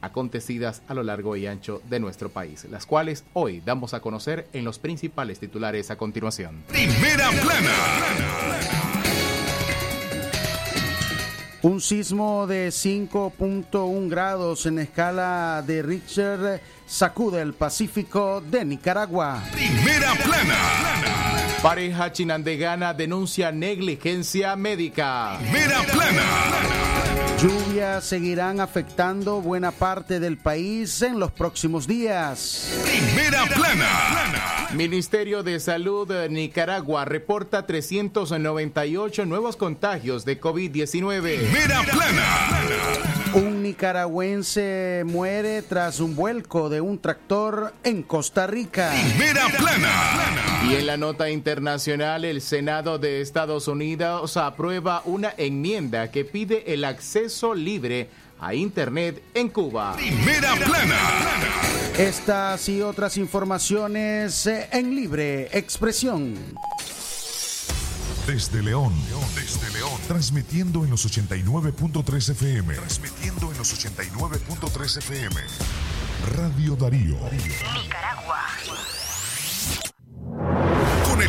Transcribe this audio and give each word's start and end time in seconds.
acontecidas 0.01 0.81
a 0.87 0.93
lo 0.93 1.03
largo 1.03 1.35
y 1.35 1.47
ancho 1.47 1.81
de 1.89 1.99
nuestro 1.99 2.29
país, 2.29 2.65
las 2.69 2.85
cuales 2.85 3.23
hoy 3.33 3.61
damos 3.65 3.93
a 3.93 4.01
conocer 4.01 4.47
en 4.53 4.65
los 4.65 4.79
principales 4.79 5.39
titulares 5.39 5.91
a 5.91 5.97
continuación. 5.97 6.63
Primera 6.67 7.29
plana. 7.31 9.04
Un 11.65 11.81
sismo 11.81 12.45
de 12.45 12.67
5.1 12.67 14.07
grados 14.07 14.67
en 14.67 14.77
escala 14.77 15.63
de 15.65 15.81
Richter 15.81 16.61
sacude 16.85 17.41
el 17.41 17.55
Pacífico 17.55 18.39
de 18.39 18.63
Nicaragua. 18.63 19.41
Primera 19.51 20.13
plana. 20.13 20.55
Pareja 21.63 22.11
chinandegana 22.11 22.93
denuncia 22.93 23.51
negligencia 23.51 24.55
médica. 24.55 25.39
Primera 25.39 25.81
plana. 25.91 26.21
Lluvias 27.75 28.05
seguirán 28.05 28.61
afectando 28.61 29.41
buena 29.41 29.69
parte 29.71 30.21
del 30.21 30.37
país 30.37 31.01
en 31.01 31.19
los 31.19 31.33
próximos 31.33 31.85
días. 31.85 32.71
Primera 32.85 33.43
plana. 33.53 34.69
Ministerio 34.73 35.43
de 35.43 35.59
Salud 35.59 36.07
de 36.07 36.29
Nicaragua 36.29 37.03
reporta 37.03 37.65
398 37.65 39.25
nuevos 39.25 39.57
contagios 39.57 40.23
de 40.23 40.39
COVID-19. 40.39 41.21
Primera 41.21 41.81
plana. 41.83 42.95
Un 43.33 43.63
nicaragüense 43.63 45.03
muere 45.05 45.61
tras 45.61 45.99
un 45.99 46.15
vuelco 46.15 46.69
de 46.69 46.79
un 46.79 46.99
tractor 46.99 47.73
en 47.83 48.03
Costa 48.03 48.47
Rica. 48.47 48.91
Primera 48.91 49.47
plana. 49.49 49.91
Y 50.69 50.75
en 50.75 50.87
la 50.87 50.95
nota 50.95 51.29
internacional, 51.29 52.23
el 52.23 52.41
Senado 52.41 52.97
de 52.97 53.19
Estados 53.21 53.67
Unidos 53.67 54.37
aprueba 54.37 55.01
una 55.03 55.33
enmienda 55.37 56.11
que 56.11 56.23
pide 56.23 56.73
el 56.73 56.85
acceso 56.85 57.53
libre 57.65 58.09
a 58.39 58.53
Internet 58.53 59.21
en 59.33 59.49
Cuba. 59.49 59.95
Primera 59.95 60.55
plana. 60.55 60.99
Estas 61.97 62.69
y 62.69 62.81
otras 62.81 63.17
informaciones 63.17 64.47
eh, 64.47 64.69
en 64.71 64.95
libre 64.95 65.49
expresión. 65.57 66.35
Desde 68.27 68.63
León, 68.63 68.93
desde 69.35 69.71
León, 69.71 69.99
transmitiendo 70.07 70.83
en 70.83 70.89
los 70.89 71.05
89.3 71.05 72.31
FM. 72.31 72.73
Transmitiendo 72.73 73.51
en 73.51 73.57
los 73.57 73.85
89.3 73.85 74.97
FM. 74.97 75.35
Radio 76.35 76.75
Darío. 76.75 77.17
Nicaragua. 77.31 78.94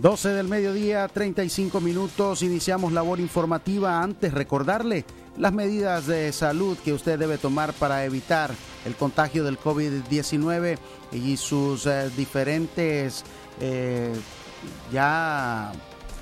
12 0.00 0.30
del 0.30 0.48
mediodía, 0.48 1.06
35 1.08 1.78
minutos, 1.82 2.42
iniciamos 2.42 2.90
labor 2.90 3.20
informativa. 3.20 4.02
Antes 4.02 4.32
recordarle 4.32 5.04
las 5.36 5.52
medidas 5.52 6.06
de 6.06 6.32
salud 6.32 6.78
que 6.82 6.94
usted 6.94 7.18
debe 7.18 7.36
tomar 7.36 7.74
para 7.74 8.06
evitar 8.06 8.50
el 8.86 8.94
contagio 8.94 9.44
del 9.44 9.58
COVID-19 9.58 10.78
y 11.12 11.36
sus 11.36 11.84
eh, 11.84 12.08
diferentes 12.16 13.24
eh, 13.60 14.14
ya 14.90 15.70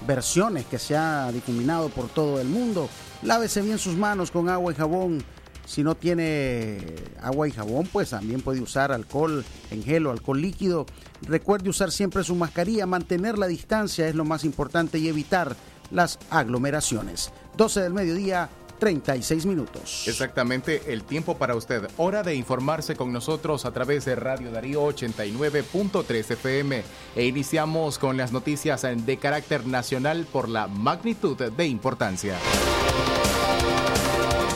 versiones 0.09 0.67
que 0.67 0.81
se 0.81 0.97
ha 0.97 1.31
difuminado 1.31 1.89
por 1.89 2.09
todo 2.09 2.41
el 2.41 2.49
mundo. 2.49 2.89
Lávese 3.23 3.63
bien 3.63 3.79
sus 3.79 3.97
manos 3.97 4.33
con 4.33 4.49
agua 4.49 4.73
y 4.73 4.75
jabón. 4.75 5.23
Si 5.69 5.83
no 5.83 5.95
tiene 5.95 6.79
agua 7.21 7.47
y 7.47 7.51
jabón, 7.51 7.87
pues 7.93 8.09
también 8.09 8.41
puede 8.41 8.63
usar 8.63 8.91
alcohol 8.91 9.45
en 9.71 9.83
gel 9.85 10.07
o 10.07 10.11
alcohol 10.11 10.41
líquido. 10.41 10.87
Recuerde 11.21 11.69
usar 11.69 11.93
siempre 11.93 12.25
su 12.25 12.35
mascarilla, 12.35 12.87
mantener 12.87 13.37
la 13.37 13.47
distancia 13.47 14.09
es 14.09 14.15
lo 14.15 14.25
más 14.25 14.45
importante 14.45 14.99
y 14.99 15.09
evitar 15.09 15.55
las 15.91 16.19
aglomeraciones. 16.31 17.33
12 17.59 17.83
del 17.83 17.93
mediodía, 17.93 18.49
36 18.79 19.45
minutos. 19.45 20.09
Exactamente 20.09 20.91
el 20.91 21.05
tiempo 21.05 21.37
para 21.37 21.55
usted. 21.55 21.87
Hora 21.99 22.23
de 22.23 22.35
informarse 22.35 22.97
con 22.97 23.13
nosotros 23.13 23.67
a 23.67 23.71
través 23.71 24.07
de 24.07 24.17
Radio 24.17 24.51
Darío 24.51 24.87
89.3 24.87 26.31
FM. 26.31 26.83
E 27.15 27.27
iniciamos 27.27 27.99
con 27.99 28.17
las 28.17 28.33
noticias 28.33 28.87
de 28.91 29.17
carácter 29.19 29.67
nacional 29.67 30.27
por 30.33 30.49
la 30.49 30.67
magnitud 30.67 31.37
de 31.37 31.67
importancia. 31.67 32.39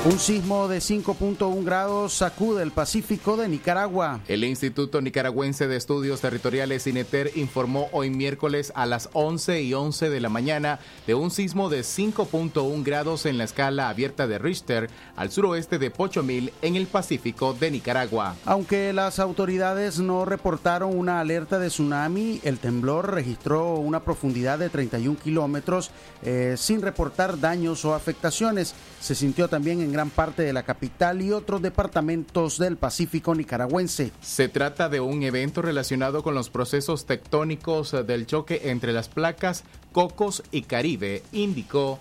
Un 0.04 0.18
sismo 0.18 0.66
de 0.66 0.78
5.1 0.78 1.64
grados 1.64 2.14
sacude 2.14 2.64
el 2.64 2.72
Pacífico 2.72 3.36
de 3.36 3.46
Nicaragua. 3.46 4.18
El 4.26 4.42
Instituto 4.42 5.00
Nicaragüense 5.00 5.68
de 5.68 5.76
Estudios 5.76 6.20
Territoriales 6.20 6.88
INETER 6.88 7.30
informó 7.36 7.88
hoy 7.92 8.10
miércoles 8.10 8.72
a 8.74 8.84
las 8.84 9.10
11 9.12 9.62
y 9.62 9.74
11 9.74 10.10
de 10.10 10.20
la 10.20 10.28
mañana 10.28 10.80
de 11.06 11.14
un 11.14 11.30
sismo 11.30 11.68
de 11.68 11.82
5.1 11.82 12.82
grados 12.82 13.26
en 13.26 13.38
la 13.38 13.44
escala 13.44 13.90
abierta 13.90 14.26
de 14.26 14.38
Richter 14.38 14.90
al 15.14 15.30
suroeste 15.30 15.78
de 15.78 15.92
Pochomil 15.92 16.52
en 16.62 16.74
el 16.74 16.88
Pacífico 16.88 17.54
de 17.54 17.70
Nicaragua. 17.70 18.34
Aunque 18.44 18.92
las 18.92 19.20
autoridades 19.20 20.00
no 20.00 20.24
reportaron 20.24 20.98
una 20.98 21.20
alerta 21.20 21.60
de 21.60 21.68
tsunami, 21.68 22.40
el 22.42 22.58
temblor 22.58 23.14
registró 23.14 23.76
una 23.76 24.00
profundidad 24.00 24.58
de 24.58 24.68
31 24.68 25.16
kilómetros 25.22 25.92
eh, 26.24 26.56
sin 26.58 26.82
reportar 26.82 27.38
daños 27.38 27.84
o 27.84 27.94
afectaciones. 27.94 28.74
Se 29.00 29.14
sintió 29.14 29.46
también 29.46 29.80
en 29.80 29.91
gran 29.92 30.10
parte 30.10 30.42
de 30.42 30.52
la 30.52 30.62
capital 30.62 31.22
y 31.22 31.32
otros 31.32 31.62
departamentos 31.62 32.58
del 32.58 32.76
Pacífico 32.76 33.34
nicaragüense. 33.34 34.12
Se 34.20 34.48
trata 34.48 34.88
de 34.88 35.00
un 35.00 35.22
evento 35.22 35.62
relacionado 35.62 36.22
con 36.22 36.34
los 36.34 36.50
procesos 36.50 37.06
tectónicos 37.06 37.94
del 38.06 38.26
choque 38.26 38.62
entre 38.64 38.92
las 38.92 39.08
placas 39.08 39.64
Cocos 39.92 40.42
y 40.50 40.62
Caribe, 40.62 41.22
indicó 41.32 42.00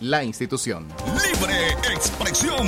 la 0.00 0.24
institución. 0.24 0.86
Libre 1.06 1.70
expresión. 1.92 2.66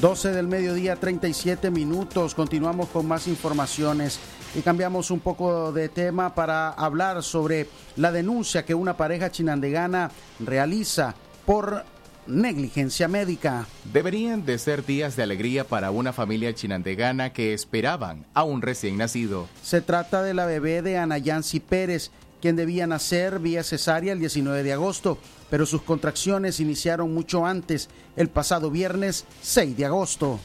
12 0.00 0.32
del 0.32 0.48
mediodía, 0.48 0.96
37 0.96 1.70
minutos. 1.70 2.34
Continuamos 2.34 2.88
con 2.90 3.06
más 3.06 3.26
informaciones 3.26 4.18
y 4.54 4.60
cambiamos 4.60 5.10
un 5.10 5.20
poco 5.20 5.72
de 5.72 5.88
tema 5.88 6.34
para 6.34 6.68
hablar 6.70 7.22
sobre 7.22 7.68
la 7.96 8.12
denuncia 8.12 8.64
que 8.64 8.74
una 8.74 8.96
pareja 8.96 9.30
chinandegana 9.30 10.10
realiza 10.40 11.14
por 11.46 11.84
negligencia 12.26 13.08
médica. 13.08 13.66
Deberían 13.92 14.44
de 14.46 14.58
ser 14.58 14.84
días 14.84 15.16
de 15.16 15.22
alegría 15.22 15.64
para 15.64 15.90
una 15.90 16.12
familia 16.12 16.54
chinandegana 16.54 17.32
que 17.32 17.52
esperaban 17.52 18.24
a 18.34 18.44
un 18.44 18.62
recién 18.62 18.96
nacido. 18.96 19.48
Se 19.62 19.80
trata 19.80 20.22
de 20.22 20.34
la 20.34 20.46
bebé 20.46 20.82
de 20.82 20.96
Ana 20.96 21.18
Yancy 21.18 21.60
Pérez, 21.60 22.10
quien 22.40 22.56
debía 22.56 22.86
nacer 22.86 23.38
vía 23.38 23.62
cesárea 23.62 24.12
el 24.12 24.20
19 24.20 24.62
de 24.62 24.72
agosto, 24.72 25.18
pero 25.50 25.66
sus 25.66 25.82
contracciones 25.82 26.60
iniciaron 26.60 27.12
mucho 27.12 27.46
antes, 27.46 27.88
el 28.16 28.28
pasado 28.28 28.70
viernes 28.70 29.24
6 29.42 29.76
de 29.76 29.84
agosto. 29.84 30.40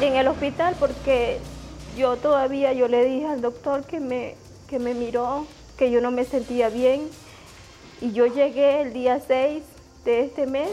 En 0.00 0.16
el 0.16 0.28
hospital 0.28 0.76
porque 0.78 1.38
yo 1.96 2.16
todavía 2.16 2.72
yo 2.72 2.88
le 2.88 3.04
dije 3.04 3.26
al 3.26 3.42
doctor 3.42 3.84
que 3.84 4.00
me, 4.00 4.34
que 4.68 4.78
me 4.78 4.94
miró, 4.94 5.46
que 5.76 5.90
yo 5.90 6.00
no 6.00 6.10
me 6.10 6.24
sentía 6.24 6.70
bien 6.70 7.02
y 8.00 8.12
yo 8.12 8.26
llegué 8.26 8.82
el 8.82 8.92
día 8.92 9.20
6 9.26 9.62
de 10.04 10.24
este 10.24 10.46
mes 10.46 10.70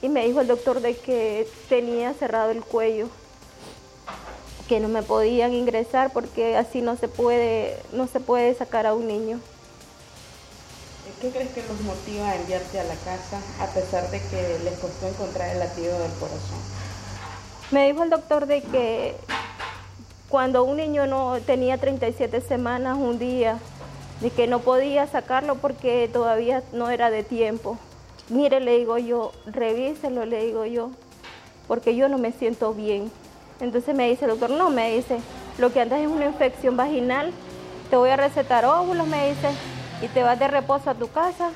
y 0.00 0.08
me 0.08 0.26
dijo 0.26 0.40
el 0.40 0.46
doctor 0.46 0.80
de 0.80 0.96
que 0.96 1.46
tenía 1.68 2.14
cerrado 2.14 2.50
el 2.50 2.62
cuello, 2.62 3.08
que 4.68 4.80
no 4.80 4.88
me 4.88 5.02
podían 5.02 5.52
ingresar 5.52 6.12
porque 6.12 6.56
así 6.56 6.80
no 6.80 6.96
se 6.96 7.08
puede, 7.08 7.78
no 7.92 8.06
se 8.06 8.20
puede 8.20 8.54
sacar 8.54 8.86
a 8.86 8.94
un 8.94 9.06
niño. 9.06 9.40
¿Qué 11.20 11.30
crees 11.30 11.50
que 11.50 11.62
los 11.62 11.80
motiva 11.82 12.30
a 12.30 12.36
enviarte 12.36 12.80
a 12.80 12.84
la 12.84 12.96
casa 12.96 13.40
a 13.60 13.66
pesar 13.68 14.10
de 14.10 14.20
que 14.20 14.58
les 14.64 14.76
costó 14.80 15.06
encontrar 15.06 15.50
el 15.50 15.60
latido 15.60 15.96
del 15.98 16.10
corazón? 16.12 16.58
Me 17.70 17.86
dijo 17.86 18.02
el 18.02 18.10
doctor 18.10 18.46
de 18.46 18.62
que 18.62 19.14
cuando 20.28 20.64
un 20.64 20.78
niño 20.78 21.06
no 21.06 21.38
tenía 21.46 21.78
37 21.78 22.40
semanas 22.40 22.96
un 22.98 23.20
día 23.20 23.60
de 24.22 24.30
que 24.30 24.46
no 24.46 24.60
podía 24.60 25.06
sacarlo 25.08 25.56
porque 25.56 26.08
todavía 26.10 26.62
no 26.72 26.88
era 26.90 27.10
de 27.10 27.24
tiempo. 27.24 27.76
Mire, 28.28 28.60
le 28.60 28.78
digo 28.78 28.96
yo, 28.96 29.32
revíselo, 29.46 30.24
le 30.24 30.44
digo 30.46 30.64
yo, 30.64 30.92
porque 31.66 31.96
yo 31.96 32.08
no 32.08 32.18
me 32.18 32.30
siento 32.30 32.72
bien. 32.72 33.10
Entonces 33.60 33.96
me 33.96 34.08
dice 34.08 34.24
el 34.24 34.30
doctor, 34.30 34.50
no, 34.50 34.70
me 34.70 34.94
dice, 34.94 35.18
lo 35.58 35.72
que 35.72 35.80
andas 35.80 36.00
es 36.00 36.06
una 36.06 36.26
infección 36.26 36.76
vaginal, 36.76 37.32
te 37.90 37.96
voy 37.96 38.10
a 38.10 38.16
recetar 38.16 38.64
óvulos, 38.64 39.08
me 39.08 39.28
dice, 39.28 39.50
y 40.00 40.06
te 40.06 40.22
vas 40.22 40.38
de 40.38 40.46
reposo 40.46 40.88
a 40.88 40.94
tu 40.94 41.08
casa 41.08 41.50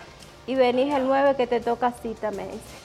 y 0.47 0.57
venís 0.57 0.93
el 0.93 1.07
9 1.07 1.37
que 1.37 1.47
te 1.47 1.61
toca 1.61 1.93
cita, 1.93 2.33
me 2.33 2.47
dice. 2.47 2.75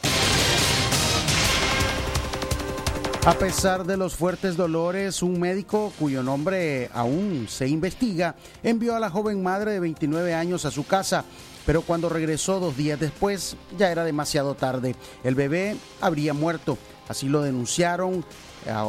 A 3.23 3.33
pesar 3.35 3.85
de 3.85 3.97
los 3.97 4.15
fuertes 4.15 4.57
dolores, 4.57 5.21
un 5.21 5.39
médico 5.39 5.93
cuyo 5.99 6.23
nombre 6.23 6.89
aún 6.91 7.45
se 7.47 7.67
investiga 7.67 8.33
envió 8.63 8.95
a 8.95 8.99
la 8.99 9.11
joven 9.11 9.43
madre 9.43 9.73
de 9.73 9.79
29 9.79 10.33
años 10.33 10.65
a 10.65 10.71
su 10.71 10.87
casa, 10.87 11.23
pero 11.63 11.83
cuando 11.83 12.09
regresó 12.09 12.59
dos 12.59 12.75
días 12.75 12.99
después 12.99 13.57
ya 13.77 13.91
era 13.91 14.03
demasiado 14.03 14.55
tarde. 14.55 14.95
El 15.23 15.35
bebé 15.35 15.77
habría 16.01 16.33
muerto. 16.33 16.79
Así 17.07 17.29
lo 17.29 17.43
denunciaron 17.43 18.25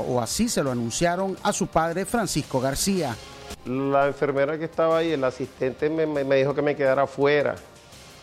o 0.07 0.19
así 0.23 0.49
se 0.49 0.63
lo 0.63 0.71
anunciaron 0.71 1.37
a 1.43 1.53
su 1.53 1.67
padre 1.67 2.07
Francisco 2.07 2.59
García. 2.59 3.15
La 3.67 4.07
enfermera 4.07 4.57
que 4.57 4.65
estaba 4.65 4.97
ahí, 4.97 5.13
el 5.13 5.25
asistente, 5.25 5.91
me, 5.91 6.07
me 6.07 6.37
dijo 6.37 6.55
que 6.55 6.63
me 6.63 6.75
quedara 6.75 7.03
afuera 7.03 7.57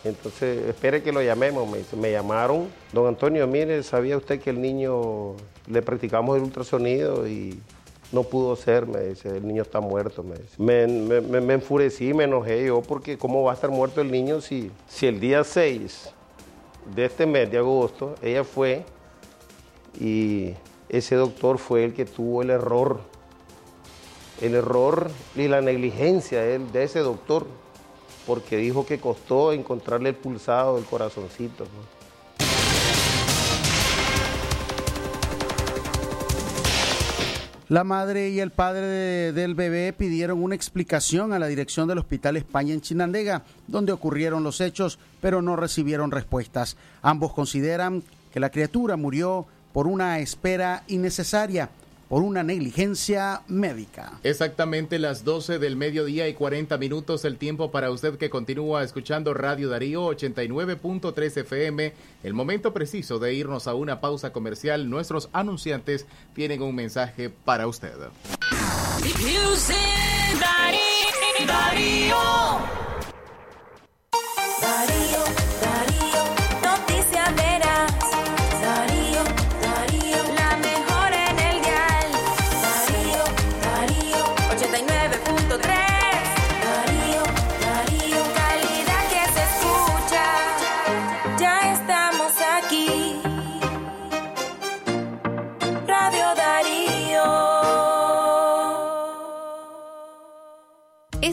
entonces, 0.02 0.66
espere 0.66 1.02
que 1.02 1.12
lo 1.12 1.22
llamemos, 1.22 1.68
me, 1.68 1.84
me 2.00 2.10
llamaron. 2.10 2.68
Don 2.92 3.06
Antonio, 3.06 3.46
mire, 3.46 3.82
¿sabía 3.82 4.16
usted 4.16 4.40
que 4.40 4.50
el 4.50 4.60
niño 4.60 5.34
le 5.66 5.82
practicamos 5.82 6.38
el 6.38 6.44
ultrasonido 6.44 7.28
y 7.28 7.60
no 8.10 8.22
pudo 8.22 8.56
ser? 8.56 8.86
Me 8.86 9.00
dice, 9.00 9.28
el 9.28 9.46
niño 9.46 9.62
está 9.62 9.80
muerto, 9.80 10.22
me 10.22 10.36
dice. 10.36 10.54
Me, 10.58 11.52
enfurecí, 11.52 12.14
me 12.14 12.24
enojé 12.24 12.64
yo, 12.64 12.80
porque 12.80 13.18
¿cómo 13.18 13.42
va 13.42 13.52
a 13.52 13.54
estar 13.54 13.70
muerto 13.70 14.00
el 14.00 14.10
niño 14.10 14.40
si, 14.40 14.70
si 14.88 15.06
el 15.06 15.20
día 15.20 15.44
6 15.44 16.14
de 16.94 17.04
este 17.04 17.26
mes 17.26 17.50
de 17.50 17.58
agosto 17.58 18.14
ella 18.22 18.42
fue 18.42 18.84
y 20.00 20.54
ese 20.88 21.14
doctor 21.14 21.58
fue 21.58 21.84
el 21.84 21.92
que 21.92 22.06
tuvo 22.06 22.40
el 22.40 22.48
error, 22.48 23.00
el 24.40 24.54
error 24.54 25.10
y 25.36 25.46
la 25.46 25.60
negligencia 25.60 26.40
de 26.40 26.82
ese 26.82 27.00
doctor 27.00 27.46
porque 28.26 28.56
dijo 28.56 28.86
que 28.86 29.00
costó 29.00 29.52
encontrarle 29.52 30.10
el 30.10 30.14
pulsado 30.16 30.76
del 30.76 30.84
corazoncito. 30.84 31.66
La 37.68 37.84
madre 37.84 38.30
y 38.30 38.40
el 38.40 38.50
padre 38.50 39.32
del 39.32 39.54
bebé 39.54 39.92
pidieron 39.92 40.42
una 40.42 40.56
explicación 40.56 41.32
a 41.32 41.38
la 41.38 41.46
dirección 41.46 41.86
del 41.86 41.98
Hospital 41.98 42.36
España 42.36 42.74
en 42.74 42.80
Chinandega, 42.80 43.44
donde 43.68 43.92
ocurrieron 43.92 44.42
los 44.42 44.60
hechos, 44.60 44.98
pero 45.20 45.40
no 45.40 45.54
recibieron 45.54 46.10
respuestas. 46.10 46.76
Ambos 47.00 47.32
consideran 47.32 48.02
que 48.32 48.40
la 48.40 48.50
criatura 48.50 48.96
murió 48.96 49.46
por 49.72 49.86
una 49.86 50.18
espera 50.18 50.82
innecesaria 50.88 51.70
por 52.10 52.24
una 52.24 52.42
negligencia 52.42 53.42
médica. 53.46 54.18
Exactamente 54.24 54.98
las 54.98 55.22
12 55.22 55.60
del 55.60 55.76
mediodía 55.76 56.26
y 56.26 56.34
40 56.34 56.76
minutos 56.76 57.24
el 57.24 57.36
tiempo 57.36 57.70
para 57.70 57.92
usted 57.92 58.18
que 58.18 58.28
continúa 58.28 58.82
escuchando 58.82 59.32
Radio 59.32 59.68
Darío 59.68 60.08
89.3 60.08 61.36
FM. 61.42 61.92
El 62.24 62.34
momento 62.34 62.74
preciso 62.74 63.20
de 63.20 63.34
irnos 63.34 63.68
a 63.68 63.74
una 63.74 64.00
pausa 64.00 64.32
comercial. 64.32 64.90
Nuestros 64.90 65.28
anunciantes 65.32 66.04
tienen 66.34 66.62
un 66.62 66.74
mensaje 66.74 67.30
para 67.30 67.68
usted. 67.68 67.94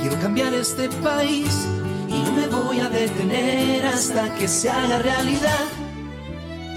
quiero 0.00 0.18
cambiar 0.20 0.54
este 0.54 0.88
país 0.88 1.66
y 2.08 2.22
no 2.22 2.32
me 2.32 2.46
voy 2.46 2.80
a 2.80 2.88
detener 2.88 3.84
hasta 3.84 4.34
que 4.34 4.48
se 4.48 4.68
haga 4.70 4.98
realidad. 4.98 5.64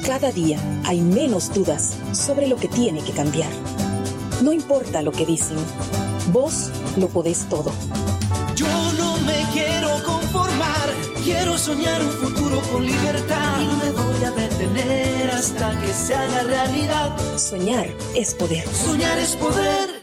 Cada 0.06 0.32
día 0.32 0.60
hay 0.84 1.02
menos 1.02 1.54
dudas 1.54 1.96
sobre 2.12 2.48
lo 2.48 2.58
que 2.58 2.68
tiene 2.68 3.02
que 3.02 3.14
cambiar. 3.14 3.52
No 4.42 4.52
importa 4.52 5.02
lo 5.02 5.12
que 5.12 5.26
dicen, 5.26 5.58
vos 6.32 6.70
lo 6.98 7.08
podés 7.08 7.48
todo. 7.48 7.72
Yo 8.56 8.68
no 8.98 9.18
me 9.20 9.46
quiero 9.54 9.90
conformar, 10.04 10.90
quiero 11.24 11.58
soñar 11.58 12.02
un 12.02 12.12
futuro 12.12 12.62
con 12.72 12.86
libertad 12.86 13.62
y 13.62 13.66
no 13.66 13.78
me 13.78 13.92
voy 13.92 14.24
a 14.26 14.32
detener 14.32 15.32
hasta 15.32 15.80
que 15.80 15.94
se 15.94 16.14
haga 16.14 16.44
realidad. 16.44 17.18
Soñar 17.38 17.88
es 18.16 18.34
poder. 18.34 18.68
Soñar 18.68 19.18
es 19.18 19.36
poder. 19.38 20.03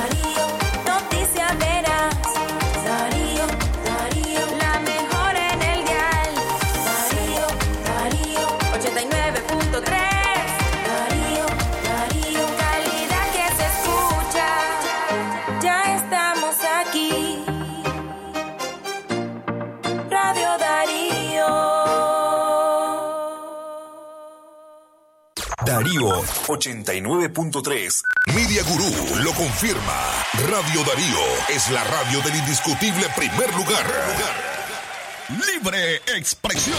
Darío 25.81 26.09
89.3. 26.45 28.03
Media 28.35 28.61
Gurú 28.69 29.23
lo 29.23 29.31
confirma. 29.31 29.97
Radio 30.47 30.83
Darío 30.83 31.17
es 31.49 31.71
la 31.71 31.83
radio 31.83 32.21
del 32.21 32.35
indiscutible 32.35 33.07
primer 33.15 33.49
lugar. 33.55 33.83
Libre 35.29 35.95
expresión. 36.15 36.77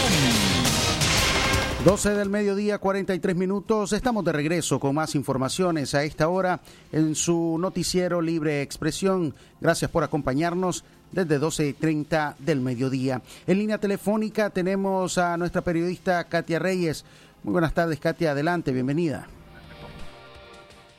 12 1.83 2.11
del 2.11 2.29
mediodía, 2.29 2.77
43 2.77 3.35
minutos. 3.35 3.91
Estamos 3.91 4.23
de 4.23 4.31
regreso 4.31 4.79
con 4.79 4.95
más 4.95 5.15
informaciones 5.15 5.93
a 5.95 6.05
esta 6.05 6.29
hora 6.29 6.61
en 6.93 7.13
su 7.15 7.57
noticiero 7.59 8.21
Libre 8.21 8.61
Expresión. 8.61 9.35
Gracias 9.59 9.91
por 9.91 10.05
acompañarnos 10.05 10.85
desde 11.11 11.41
12.30 11.41 12.37
del 12.37 12.61
mediodía. 12.61 13.21
En 13.47 13.57
línea 13.57 13.79
telefónica 13.79 14.49
tenemos 14.49 15.17
a 15.17 15.35
nuestra 15.35 15.61
periodista 15.61 16.23
Katia 16.23 16.57
Reyes. 16.57 17.03
Muy 17.43 17.51
buenas 17.51 17.73
tardes, 17.73 17.99
Katia. 17.99 18.31
Adelante, 18.31 18.71
bienvenida. 18.71 19.27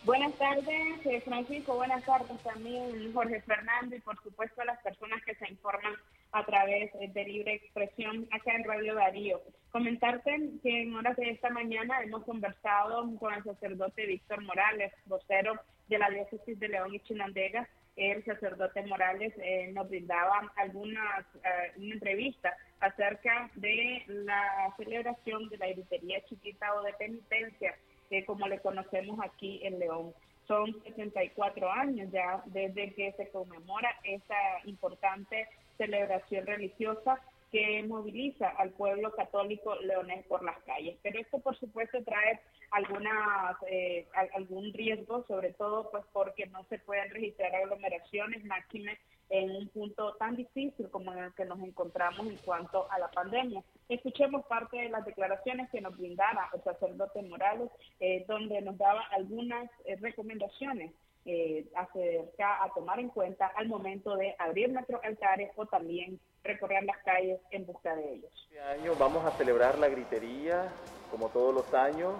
Buenas 0.04 0.34
tardes, 0.34 1.06
eh, 1.06 1.22
Francisco. 1.22 1.76
Buenas 1.76 2.04
tardes 2.04 2.38
también, 2.42 3.10
Jorge 3.14 3.40
Fernando, 3.40 3.96
y 3.96 4.00
por 4.00 4.22
supuesto 4.22 4.60
a 4.60 4.66
las 4.66 4.78
personas 4.82 5.24
que 5.24 5.34
se 5.36 5.50
informan 5.50 5.94
a 6.32 6.44
través 6.44 6.90
eh, 6.96 7.10
de 7.14 7.24
Libre 7.24 7.54
Expresión 7.54 8.28
acá 8.30 8.54
en 8.54 8.64
Radio 8.64 8.94
Darío. 8.94 9.40
Comentarte 9.70 10.50
que 10.62 10.82
en 10.82 10.94
horas 10.94 11.16
de 11.16 11.30
esta 11.30 11.48
mañana 11.48 12.02
hemos 12.02 12.24
conversado 12.24 13.08
con 13.18 13.32
el 13.32 13.42
sacerdote 13.42 14.04
Víctor 14.04 14.42
Morales, 14.42 14.92
vocero 15.06 15.58
de 15.88 15.98
la 15.98 16.10
diócesis 16.10 16.60
de 16.60 16.68
León 16.68 16.94
y 16.94 17.00
Chinandega. 17.00 17.66
El 17.96 18.24
sacerdote 18.24 18.82
Morales 18.86 19.32
eh, 19.38 19.70
nos 19.72 19.88
brindaba 19.88 20.52
algunas 20.56 21.24
eh, 21.36 21.72
una 21.76 21.94
entrevista 21.94 22.56
acerca 22.80 23.50
de 23.54 24.02
la 24.08 24.74
celebración 24.76 25.48
de 25.48 25.58
la 25.58 25.68
gritería 25.68 26.24
chiquita 26.24 26.74
o 26.74 26.82
de 26.82 26.92
penitencia 26.94 27.74
que 28.10 28.24
como 28.24 28.48
le 28.48 28.58
conocemos 28.60 29.18
aquí 29.22 29.60
en 29.62 29.78
León. 29.78 30.12
Son 30.48 30.72
74 30.84 31.70
años 31.70 32.10
ya 32.12 32.42
desde 32.46 32.92
que 32.94 33.12
se 33.12 33.28
conmemora 33.30 33.88
esta 34.02 34.36
importante 34.64 35.48
celebración 35.78 36.46
religiosa 36.46 37.20
que 37.54 37.84
moviliza 37.84 38.48
al 38.48 38.70
pueblo 38.70 39.12
católico 39.12 39.76
leonés 39.76 40.26
por 40.26 40.42
las 40.42 40.58
calles. 40.64 40.98
Pero 41.04 41.20
esto, 41.20 41.38
por 41.38 41.56
supuesto, 41.56 42.02
trae 42.02 42.40
algunas, 42.72 43.56
eh, 43.68 44.08
al- 44.16 44.30
algún 44.34 44.72
riesgo, 44.72 45.24
sobre 45.28 45.52
todo 45.52 45.88
pues 45.92 46.02
porque 46.12 46.46
no 46.46 46.64
se 46.64 46.80
pueden 46.80 47.10
registrar 47.10 47.54
aglomeraciones 47.54 48.44
máximas 48.44 48.98
en 49.30 49.52
un 49.52 49.68
punto 49.68 50.14
tan 50.16 50.34
difícil 50.34 50.90
como 50.90 51.12
en 51.12 51.18
el 51.20 51.34
que 51.34 51.44
nos 51.44 51.60
encontramos 51.60 52.26
en 52.26 52.36
cuanto 52.38 52.90
a 52.90 52.98
la 52.98 53.08
pandemia. 53.12 53.62
Escuchemos 53.88 54.44
parte 54.46 54.76
de 54.76 54.88
las 54.88 55.04
declaraciones 55.04 55.70
que 55.70 55.80
nos 55.80 55.96
brindaba 55.96 56.50
el 56.54 56.62
sacerdote 56.64 57.22
Morales, 57.22 57.70
eh, 58.00 58.24
donde 58.26 58.60
nos 58.62 58.76
daba 58.78 59.02
algunas 59.12 59.70
eh, 59.84 59.94
recomendaciones 60.00 60.90
eh, 61.24 61.64
acerca 61.76 62.64
a 62.64 62.68
tomar 62.74 62.98
en 62.98 63.10
cuenta 63.10 63.46
al 63.46 63.68
momento 63.68 64.16
de 64.16 64.34
abrir 64.40 64.70
nuestros 64.70 65.02
altares 65.04 65.52
o 65.56 65.66
también 65.66 66.18
recorrer 66.44 66.84
las 66.84 66.98
calles 66.98 67.40
en 67.50 67.66
busca 67.66 67.96
de 67.96 68.14
ellos. 68.14 68.30
Este 68.48 68.60
año 68.60 68.92
vamos 68.98 69.24
a 69.24 69.30
celebrar 69.32 69.78
la 69.78 69.88
gritería, 69.88 70.68
como 71.10 71.30
todos 71.30 71.54
los 71.54 71.74
años. 71.74 72.14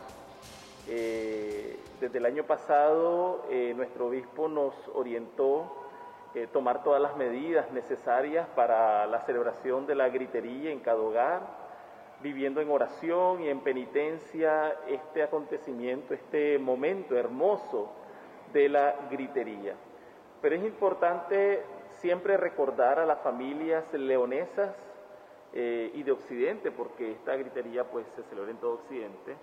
Eh, 0.89 1.79
desde 2.01 2.19
el 2.19 2.27
año 2.27 2.45
pasado, 2.45 3.47
eh, 3.51 3.73
nuestro 3.77 4.07
obispo 4.07 4.49
nos 4.49 4.75
orientó 4.95 5.85
eh, 6.35 6.49
tomar 6.53 6.83
todas 6.83 7.01
las 7.01 7.17
medidas 7.17 7.71
necesarias 7.73 8.49
para 8.57 9.07
la 9.07 9.21
celebración 9.21 9.87
de 9.87 9.95
la 9.95 10.09
gritería 10.09 10.73
en 10.73 10.81
cada 10.81 11.01
hogar, 11.01 11.43
viviendo 12.23 12.61
en 12.61 12.71
oración 12.71 13.43
y 13.43 13.49
en 13.51 13.61
penitencia 13.61 14.75
este 14.89 15.23
acontecimiento, 15.23 16.15
este 16.15 16.59
momento 16.59 17.17
hermoso 17.17 17.93
de 18.53 18.69
la 18.69 18.95
gritería. 19.11 19.75
Pero 20.41 20.57
es 20.57 20.65
importante 20.65 21.63
siempre 22.05 22.37
recordar 22.37 22.99
a 22.99 23.07
las 23.07 23.21
familias 23.21 23.91
leonesas 23.95 24.77
eh, 25.55 25.91
y 25.95 26.03
de 26.03 26.13
Occidente, 26.13 26.71
porque 26.71 27.13
esta 27.13 27.35
gritería 27.35 27.85
pues 27.85 28.07
se 28.09 28.23
celebra 28.25 28.51
en 28.51 28.59
todo 28.59 28.75
Occidente, 28.75 29.35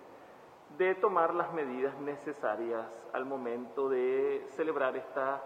de 0.78 0.94
tomar 0.94 1.34
las 1.34 1.52
medidas 1.54 2.00
necesarias 2.02 2.86
al 3.14 3.26
momento 3.26 3.90
de 3.90 4.46
celebrar 4.50 4.96
esta 4.96 5.42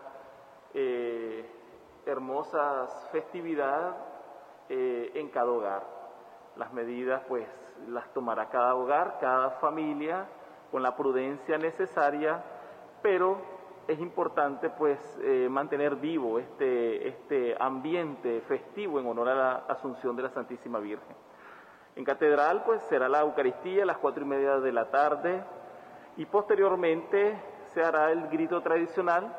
eh, 0.74 1.50
hermosa 2.06 2.86
festividad 3.14 3.96
eh, 4.68 5.12
en 5.16 5.30
cada 5.30 5.52
hogar. 5.52 5.84
Las 6.58 6.74
medidas 6.74 7.22
pues 7.30 7.48
las 7.88 8.12
tomará 8.12 8.50
cada 8.50 8.76
hogar, 8.76 9.20
cada 9.22 9.52
familia, 9.52 10.28
con 10.70 10.84
la 10.84 10.98
prudencia 10.98 11.58
necesaria, 11.58 12.44
pero 13.02 13.55
es 13.88 14.00
importante 14.00 14.70
pues 14.70 15.00
eh, 15.22 15.48
mantener 15.50 15.96
vivo 15.96 16.40
este, 16.40 17.08
este 17.08 17.56
ambiente 17.60 18.42
festivo 18.42 19.00
en 19.00 19.06
honor 19.06 19.30
a 19.30 19.36
la 19.36 19.52
Asunción 19.68 20.16
de 20.16 20.24
la 20.24 20.30
Santísima 20.30 20.80
Virgen. 20.80 21.16
En 21.96 22.04
catedral 22.04 22.64
pues 22.66 22.82
será 22.84 23.08
la 23.08 23.22
Eucaristía 23.22 23.84
a 23.84 23.86
las 23.86 23.98
cuatro 23.98 24.24
y 24.24 24.28
media 24.28 24.60
de 24.60 24.72
la 24.72 24.90
tarde 24.90 25.44
y 26.18 26.26
posteriormente 26.26 27.40
se 27.74 27.84
hará 27.84 28.12
el 28.12 28.28
grito 28.30 28.62
tradicional 28.62 29.36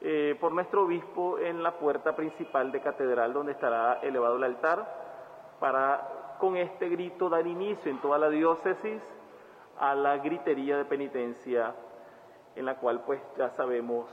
eh, 0.00 0.36
por 0.40 0.52
nuestro 0.52 0.82
obispo 0.82 1.38
en 1.38 1.62
la 1.62 1.72
puerta 1.78 2.16
principal 2.16 2.72
de 2.72 2.80
catedral 2.80 3.32
donde 3.32 3.52
estará 3.52 4.00
elevado 4.02 4.36
el 4.36 4.44
altar 4.44 5.56
para 5.60 6.36
con 6.38 6.56
este 6.56 6.88
grito 6.88 7.28
dar 7.28 7.46
inicio 7.46 7.90
en 7.90 8.00
toda 8.00 8.18
la 8.18 8.28
diócesis 8.28 9.02
a 9.78 9.94
la 9.94 10.18
gritería 10.18 10.76
de 10.76 10.84
penitencia 10.84 11.74
en 12.56 12.64
la 12.64 12.76
cual 12.76 13.00
pues 13.06 13.20
ya 13.36 13.50
sabemos 13.56 14.06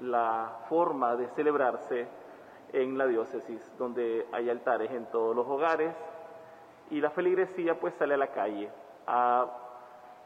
la 0.00 0.58
forma 0.68 1.16
de 1.16 1.28
celebrarse 1.36 2.06
en 2.72 2.96
la 2.96 3.06
diócesis 3.06 3.60
donde 3.78 4.26
hay 4.32 4.48
altares 4.50 4.90
en 4.90 5.06
todos 5.06 5.36
los 5.36 5.46
hogares 5.46 5.94
y 6.90 7.00
la 7.00 7.10
feligresía 7.10 7.78
pues 7.78 7.94
sale 7.98 8.14
a 8.14 8.16
la 8.16 8.28
calle 8.28 8.70
a, 9.06 9.46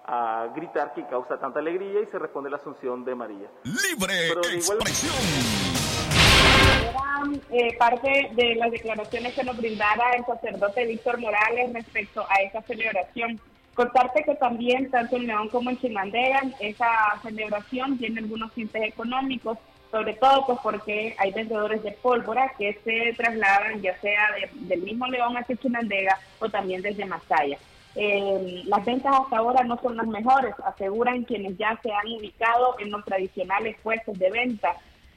a 0.06 0.46
gritar 0.54 0.94
que 0.94 1.04
causa 1.06 1.38
tanta 1.38 1.58
alegría 1.58 2.00
y 2.00 2.06
se 2.06 2.18
responde 2.18 2.48
la 2.50 2.56
asunción 2.56 3.04
de 3.04 3.14
María. 3.14 3.48
Libre 3.64 4.14
Pero 4.28 4.40
de 4.42 4.56
igual- 4.56 4.78
Eran 6.88 7.40
eh, 7.50 7.76
parte 7.78 8.30
de 8.34 8.54
las 8.56 8.70
declaraciones 8.70 9.34
que 9.34 9.42
nos 9.44 9.56
brindara 9.56 10.12
el 10.16 10.24
sacerdote 10.24 10.84
Víctor 10.86 11.18
Morales 11.18 11.72
respecto 11.72 12.24
a 12.28 12.42
esa 12.42 12.62
celebración. 12.62 13.40
Contarte 13.76 14.24
que 14.24 14.34
también, 14.36 14.90
tanto 14.90 15.16
en 15.16 15.26
León 15.26 15.50
como 15.50 15.68
en 15.68 15.78
Chimandega, 15.78 16.40
esa 16.60 16.88
celebración 17.22 17.98
tiene 17.98 18.20
algunos 18.20 18.50
tintes 18.54 18.82
económicos, 18.82 19.58
sobre 19.90 20.14
todo 20.14 20.46
pues 20.46 20.58
porque 20.62 21.14
hay 21.18 21.30
vendedores 21.32 21.82
de 21.82 21.92
pólvora 21.92 22.52
que 22.58 22.72
se 22.82 23.12
trasladan 23.16 23.82
ya 23.82 23.94
sea 24.00 24.30
de- 24.32 24.50
del 24.66 24.80
mismo 24.80 25.06
León 25.06 25.36
hacia 25.36 25.56
Chinandega 25.56 26.18
o 26.40 26.48
también 26.48 26.80
desde 26.80 27.04
Masaya. 27.04 27.58
Eh, 27.94 28.62
las 28.64 28.84
ventas 28.84 29.14
hasta 29.14 29.36
ahora 29.38 29.62
no 29.62 29.78
son 29.80 29.96
las 29.96 30.06
mejores, 30.06 30.54
aseguran 30.64 31.24
quienes 31.24 31.56
ya 31.58 31.78
se 31.82 31.92
han 31.92 32.06
ubicado 32.18 32.76
en 32.78 32.90
los 32.90 33.04
tradicionales 33.04 33.76
puestos 33.82 34.18
de 34.18 34.30
venta 34.30 34.74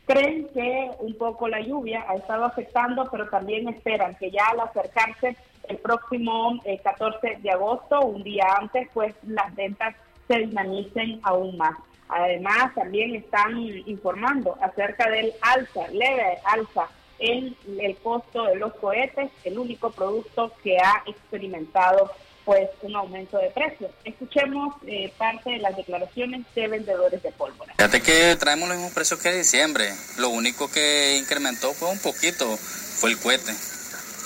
Creen 0.10 0.48
que 0.56 0.89
un 1.01 1.13
poco 1.20 1.48
la 1.48 1.60
lluvia 1.60 2.04
ha 2.10 2.16
estado 2.16 2.44
afectando, 2.44 3.08
pero 3.12 3.30
también 3.30 3.70
esperan 3.70 4.16
que 4.16 4.32
ya 4.32 4.44
al 4.48 4.62
acercarse 4.62 5.38
el 5.68 5.78
próximo 5.78 6.60
eh, 6.66 6.80
14 6.80 7.38
de 7.44 7.51
agosto, 7.51 8.01
un 8.01 8.24
día 8.24 8.56
antes, 8.60 8.89
pues 8.92 9.13
las 9.28 9.54
ventas 9.54 9.96
se 10.28 10.39
dinamicen 10.39 11.20
aún 11.22 11.56
más. 11.58 11.75
Además, 12.08 12.74
también 12.74 13.18
están 13.18 13.56
informando 13.60 14.58
acerca 14.63 15.08
del 15.12 15.32
alza, 15.42 15.88
leve 15.89 16.39
alza 16.44 16.88
en 17.20 17.56
el 17.80 17.96
costo 17.98 18.46
de 18.46 18.56
los 18.56 18.74
cohetes, 18.78 19.30
el 19.44 19.60
único 19.60 19.92
producto 19.92 20.51
que 20.63 20.80
ha 20.80 21.04
experimentado 21.06 22.10
pues 22.50 22.68
un 22.82 22.96
aumento 22.96 23.38
de 23.38 23.51
precios. 23.51 23.91
Escuchemos 24.03 24.74
eh, 24.88 25.13
parte 25.20 25.51
de 25.51 25.60
las 25.60 25.77
declaraciones 25.77 26.41
de 26.56 26.68
vendedores 26.68 27.22
de 27.22 27.32
pólvora. 27.34 27.75
Fíjate 27.77 28.01
que 28.01 28.36
traemos 28.38 28.68
los 28.68 28.75
mismos 28.79 28.94
precios 28.96 29.20
que 29.20 29.32
diciembre. 29.32 29.94
Lo 30.18 30.29
único 30.29 30.68
que 30.68 31.15
incrementó 31.18 31.75
fue 31.75 31.89
un 31.91 32.00
poquito, 32.00 32.58
fue 32.58 33.12
el 33.12 33.20
cohete, 33.20 33.53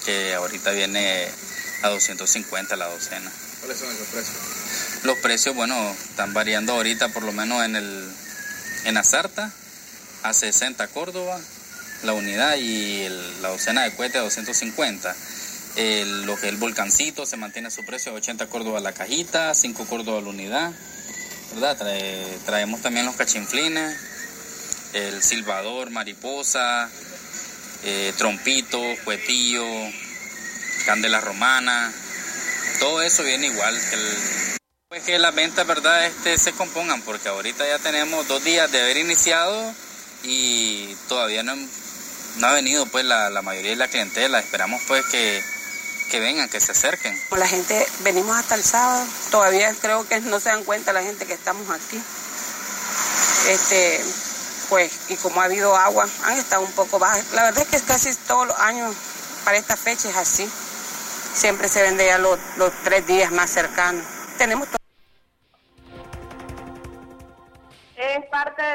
que 0.06 0.36
ahorita 0.36 0.72
viene 0.72 1.27
a 1.84 1.89
250 1.89 2.77
la 2.77 2.88
docena. 2.88 3.30
¿Cuáles 3.60 3.77
son 3.77 3.92
esos 3.92 4.08
precios? 4.08 5.03
Los 5.03 5.18
precios, 5.18 5.53
bueno, 5.53 5.75
están 5.92 6.34
variando 6.34 6.72
ahorita 6.75 7.10
por 7.10 7.24
lo 7.24 7.34
menos 7.34 7.62
en 7.65 7.75
el 7.75 8.10
en 8.86 8.96
Azarta 8.96 9.51
a 10.24 10.32
60 10.34 10.88
Córdoba 10.88 11.38
la 12.03 12.13
unidad 12.13 12.56
y 12.56 13.01
el- 13.01 13.42
la 13.42 13.50
docena 13.50 13.84
de 13.84 13.94
cohete 13.98 14.18
a 14.18 14.22
250. 14.22 15.13
Lo 15.75 16.36
que 16.36 16.48
es 16.48 16.53
el 16.53 16.58
volcancito 16.58 17.25
se 17.25 17.38
mantiene 17.38 17.68
a 17.68 17.72
su 17.72 17.84
precio 17.86 18.12
de 18.12 18.20
80 18.20 18.48
Córdoba 18.48 18.80
la 18.80 18.94
cajita, 18.94 19.53
5 19.53 19.86
Córdoba 19.86 20.22
la 20.22 20.30
unidad. 20.30 20.72
¿verdad? 21.53 21.77
Trae- 21.77 22.38
traemos 22.46 22.82
también 22.82 23.06
los 23.06 23.15
cachinflines, 23.15 23.96
el 24.94 25.22
silbador, 25.22 25.89
mariposa, 25.92 26.89
eh, 27.84 28.12
trompito, 28.18 28.80
cuetillo, 29.03 29.63
candela 30.86 31.22
romana, 31.22 31.94
todo 32.80 33.01
eso 33.03 33.24
viene 33.24 33.48
igual 33.48 33.80
que 33.89 33.96
el, 33.96 34.18
pues 34.89 35.03
que 35.03 35.20
las 35.20 35.34
ventas, 35.36 35.65
verdad, 35.68 36.06
este, 36.06 36.38
se 36.39 36.53
compongan, 36.53 37.01
porque 37.03 37.30
ahorita 37.30 37.68
ya 37.68 37.77
tenemos 37.80 38.27
dos 38.27 38.44
días 38.44 38.72
de 38.72 38.82
haber 38.82 38.98
iniciado 38.98 39.74
y 40.24 40.96
todavía 41.08 41.44
no, 41.44 41.56
no 41.56 42.48
ha 42.48 42.53
venido 42.53 42.86
pues 42.88 43.06
la, 43.06 43.30
la 43.30 43.42
mayoría 43.44 43.72
de 43.72 43.77
la 43.77 43.88
clientela. 43.89 44.39
Esperamos 44.39 44.82
pues 44.88 45.06
que, 45.06 45.44
que 46.13 46.20
vengan, 46.20 46.48
que 46.48 46.60
se 46.60 46.74
acerquen. 46.74 47.20
La 47.32 47.48
gente, 47.48 47.88
venimos 48.01 48.38
hasta 48.38 48.53
el 48.53 48.63
sábado, 48.63 49.03
todavía 49.32 49.74
creo 49.82 50.08
que 50.08 50.22
no 50.22 50.39
se 50.39 50.50
dan 50.50 50.63
cuenta 50.63 50.93
la 50.93 51.01
gente 51.01 51.25
que 51.25 51.34
estamos 51.34 51.67
aquí. 51.72 52.00
Este, 53.50 54.00
pues, 54.70 54.91
y 55.10 55.15
como 55.15 55.41
ha 55.41 55.46
habido 55.46 55.75
agua, 55.75 56.08
han 56.25 56.38
estado 56.38 56.62
un 56.62 56.72
poco 56.74 57.00
bajas. 57.00 57.25
La 57.34 57.41
verdad 57.41 57.63
es 57.63 57.82
que 57.82 57.88
casi 57.88 58.13
todos 58.27 58.46
los 58.46 58.60
años 58.60 58.96
para 59.43 59.58
esta 59.58 59.75
fecha 59.75 60.08
es 60.08 60.15
así. 60.15 60.48
Siempre 61.34 61.67
se 61.67 61.82
vende 61.82 62.05
ya 62.05 62.20
los, 62.20 62.38
los 62.58 62.72
tres 62.84 63.08
días 63.08 63.32
más 63.32 63.50
cercanos. 63.50 64.05
Tenemos 64.38 64.67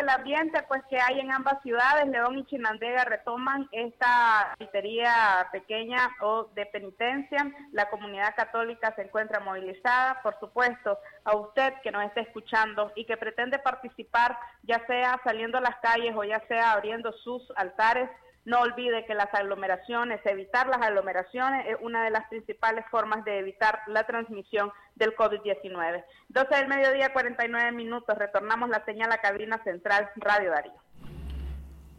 del 0.08 0.16
ambiente 0.16 0.62
pues 0.68 0.82
que 0.88 0.98
hay 0.98 1.20
en 1.20 1.30
ambas 1.30 1.60
ciudades. 1.62 2.08
León 2.08 2.38
y 2.38 2.44
Chinandega 2.46 3.04
retoman 3.04 3.68
esta 3.72 4.54
criteria 4.56 5.48
pequeña 5.52 6.10
o 6.20 6.44
de 6.54 6.66
penitencia. 6.66 7.50
La 7.72 7.90
comunidad 7.90 8.34
católica 8.34 8.94
se 8.96 9.02
encuentra 9.02 9.40
movilizada. 9.40 10.20
Por 10.22 10.38
supuesto, 10.40 10.98
a 11.24 11.36
usted 11.36 11.74
que 11.82 11.90
nos 11.90 12.04
está 12.04 12.22
escuchando 12.22 12.92
y 12.96 13.04
que 13.04 13.16
pretende 13.16 13.58
participar, 13.58 14.38
ya 14.62 14.84
sea 14.86 15.20
saliendo 15.24 15.58
a 15.58 15.62
las 15.62 15.76
calles 15.76 16.14
o 16.16 16.24
ya 16.24 16.40
sea 16.48 16.72
abriendo 16.72 17.12
sus 17.12 17.42
altares, 17.56 18.08
no 18.48 18.60
olvide 18.60 19.04
que 19.04 19.14
las 19.14 19.32
aglomeraciones, 19.34 20.20
evitar 20.24 20.68
las 20.68 20.80
aglomeraciones 20.80 21.66
es 21.68 21.76
una 21.82 22.02
de 22.02 22.10
las 22.10 22.26
principales 22.28 22.84
formas 22.90 23.22
de 23.26 23.38
evitar 23.38 23.80
la 23.86 24.04
transmisión 24.04 24.72
del 24.96 25.14
COVID-19. 25.14 26.02
12 26.30 26.54
del 26.54 26.66
mediodía, 26.66 27.12
49 27.12 27.72
minutos. 27.72 28.16
Retornamos 28.16 28.70
la 28.70 28.82
señal 28.86 29.12
a 29.12 29.18
cabina 29.18 29.62
central 29.64 30.08
Radio 30.16 30.50
Darío. 30.50 30.72